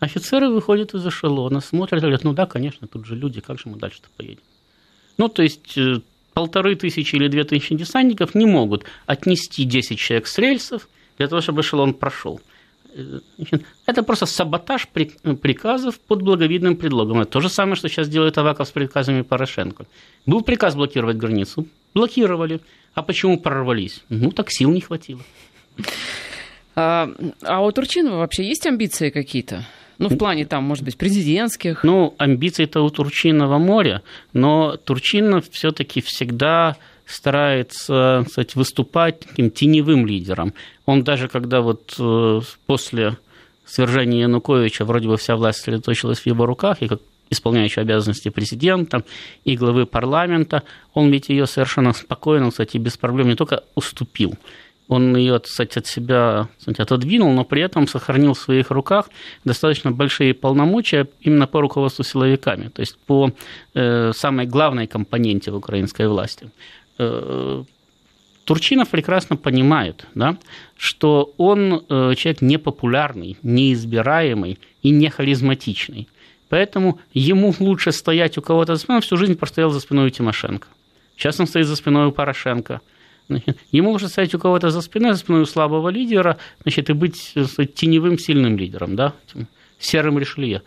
[0.00, 3.76] Офицеры выходят из эшелона, смотрят, говорят, ну да, конечно, тут же люди, как же мы
[3.78, 4.42] дальше-то поедем?
[5.16, 6.00] Ну, то есть э,
[6.32, 11.40] полторы тысячи или две тысячи десантников не могут отнести 10 человек с рельсов для того,
[11.40, 12.40] чтобы эшелон прошел.
[12.94, 13.20] Э,
[13.86, 17.20] это просто саботаж приказов под благовидным предлогом.
[17.20, 19.86] Это то же самое, что сейчас делает Аваков с приказами Порошенко.
[20.26, 22.60] Был приказ блокировать границу, блокировали.
[22.94, 24.04] А почему прорвались?
[24.08, 25.20] Ну, так сил не хватило.
[26.76, 27.08] А,
[27.42, 29.64] а у Турчинова вообще есть амбиции какие-то?
[29.98, 31.84] Ну, в плане там, может быть, президентских.
[31.84, 34.02] Ну, амбиции-то у Турчинова море,
[34.32, 40.52] но Турчинов все-таки всегда старается, кстати, выступать таким теневым лидером.
[40.86, 43.18] Он даже когда вот э, после
[43.64, 47.00] свержения Януковича вроде бы вся власть сосредоточилась в его руках, и как
[47.30, 49.04] исполняющий обязанности президента
[49.44, 50.62] и главы парламента,
[50.92, 54.34] он ведь ее совершенно спокойно, кстати, без проблем не только уступил,
[54.88, 59.08] он ее, кстати, от себя кстати, отодвинул, но при этом сохранил в своих руках
[59.44, 63.30] достаточно большие полномочия именно по руководству силовиками, то есть по
[63.74, 66.50] э, самой главной компоненте в украинской власти.
[66.98, 67.64] Э,
[68.44, 70.36] Турчинов прекрасно понимает, да,
[70.76, 76.08] что он э, человек непопулярный, неизбираемый и не харизматичный.
[76.50, 80.68] Поэтому ему лучше стоять у кого-то за спиной, всю жизнь простоял за спиной у Тимошенко.
[81.16, 82.80] Сейчас он стоит за спиной у Порошенко.
[83.28, 86.92] Значит, ему нужно стоять у кого-то за спиной, за спиной у слабого лидера, значит, и
[86.92, 89.14] быть сказать, теневым сильным лидером, да,
[89.78, 90.62] серым Ришелье.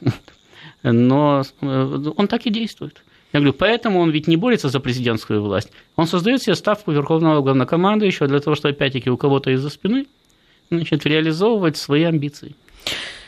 [0.82, 3.02] Но э, он так и действует.
[3.32, 5.70] Я говорю, поэтому он ведь не борется за президентскую власть.
[5.94, 10.06] Он создает себе ставку верховного главнокомандующего для того, чтобы опять-таки у кого-то из-за спины
[10.70, 12.56] значит, реализовывать свои амбиции.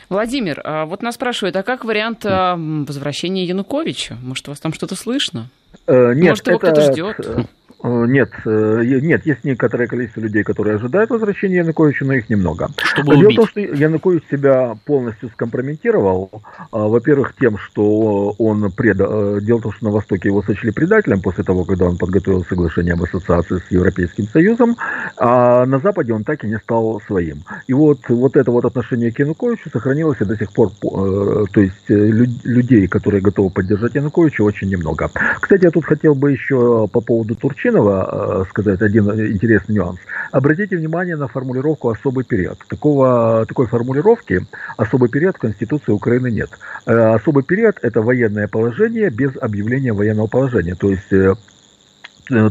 [0.09, 4.17] Владимир, а вот нас спрашивают, а как вариант а, возвращения Януковича?
[4.21, 5.49] Может, у вас там что-то слышно?
[5.87, 6.71] Э, нет, Может, его это...
[6.71, 7.47] кто-то ждет?
[7.83, 12.69] Э, нет, э, нет, есть некоторое количество людей, которые ожидают возвращения Януковича, но их немного.
[12.77, 13.33] Чтобы Дело убить.
[13.37, 16.29] в том, что Янукович себя полностью скомпрометировал.
[16.71, 19.39] А, Во-первых, тем, что он преда...
[19.41, 22.93] Дело в том, что на Востоке его сочли предателем после того, когда он подготовил соглашение
[22.93, 24.77] об ассоциации с Европейским Союзом,
[25.17, 27.43] а на Западе он так и не стал своим.
[27.67, 30.69] И вот, вот это вот отношение к Януковичу сохранилось и до сих пор.
[30.69, 35.09] э, То есть э, лю- людей, которые готовы поддержать Януковича, очень немного.
[35.41, 39.99] Кстати, я тут хотел бы еще по поводу Турчинова э, сказать один интересный нюанс.
[40.31, 42.59] Обратите внимание на формулировку «особый период».
[42.67, 44.45] Такого, такой формулировки
[44.77, 46.49] «особый период» в Конституции Украины нет.
[46.85, 50.75] Э, Особый период– это военное положение без объявления военного положения.
[50.75, 51.35] То есть э,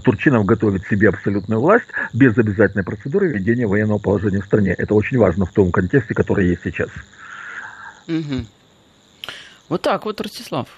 [0.03, 4.75] Турчинов готовит себе абсолютную власть без обязательной процедуры введения военного положения в стране.
[4.77, 6.91] Это очень важно в том контексте, который есть сейчас.
[8.07, 8.47] Мгм.
[9.69, 10.69] Вот так вот, Ростислав.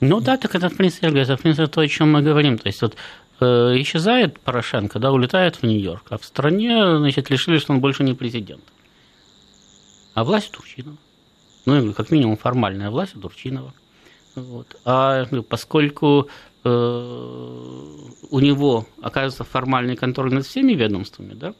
[0.00, 2.58] Ну да, так это, в принципе, это, в принципе, то, о чем мы говорим.
[2.58, 2.96] То есть вот
[3.44, 8.14] исчезает Порошенко, да, улетает в Нью-Йорк, а в стране, значит, решили, что он больше не
[8.14, 8.62] президент.
[10.14, 10.96] А власть у Турчинова.
[11.64, 13.72] Ну, как минимум формальная власть у Турчинова.
[14.34, 14.76] Вот.
[14.84, 16.28] А ну, поскольку
[16.64, 16.68] э,
[18.30, 21.54] у него оказывается формальный контроль над всеми ведомствами, да,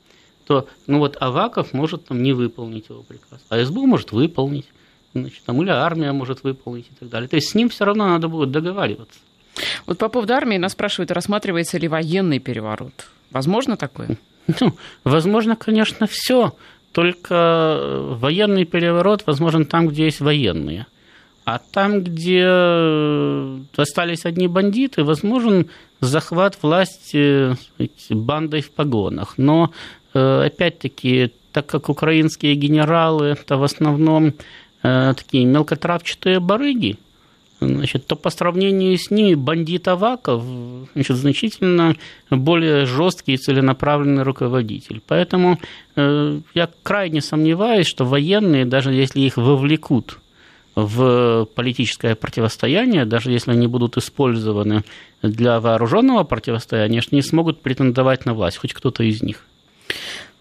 [0.46, 4.66] то ну вот Аваков может там не выполнить его приказ, а СБУ может выполнить,
[5.14, 7.28] значит, там, или армия может выполнить и так далее.
[7.28, 9.20] То есть с ним все равно надо будет договариваться.
[9.86, 13.08] Вот по поводу армии нас спрашивают, рассматривается ли военный переворот.
[13.30, 14.16] Возможно такое?
[14.60, 14.74] Ну,
[15.04, 16.56] возможно, конечно, все.
[16.92, 20.86] Только э, военный переворот возможен там, где есть военные.
[21.44, 29.34] А там, где э, остались одни бандиты, возможен захват власти сказать, бандой в погонах.
[29.38, 29.72] Но,
[30.14, 34.34] э, опять-таки, так как украинские генералы это в основном
[34.82, 36.98] э, такие мелкотравчатые барыги,
[37.66, 40.42] значит, то по сравнению с ними бандит Аваков
[40.94, 41.96] значит, значительно
[42.30, 45.00] более жесткий и целенаправленный руководитель.
[45.06, 45.58] Поэтому
[45.96, 50.18] э, я крайне сомневаюсь, что военные, даже если их вовлекут
[50.74, 54.84] в политическое противостояние, даже если они будут использованы
[55.22, 59.44] для вооруженного противостояния, что не смогут претендовать на власть, хоть кто-то из них.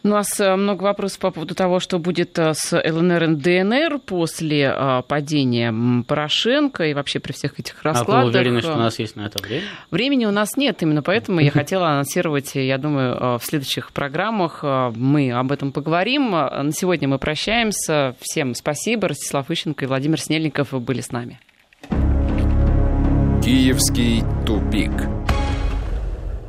[0.04, 3.99] У нас э, много вопросов по поводу того, что будет э, с ЛНР и ДНР
[3.99, 8.24] после э, падения Порошенко и вообще при всех этих А раскладах.
[8.24, 9.66] вы уверены, что у нас есть на это время?
[9.91, 14.64] Времени у нас нет, именно поэтому я хотела анонсировать, я думаю, в следующих программах
[14.95, 16.32] мы об этом поговорим.
[16.32, 18.16] На сегодня мы прощаемся.
[18.20, 19.08] Всем спасибо.
[19.10, 21.39] Ростислав Ищенко и Владимир Снельников были с нами.
[23.43, 24.91] Киевский тупик.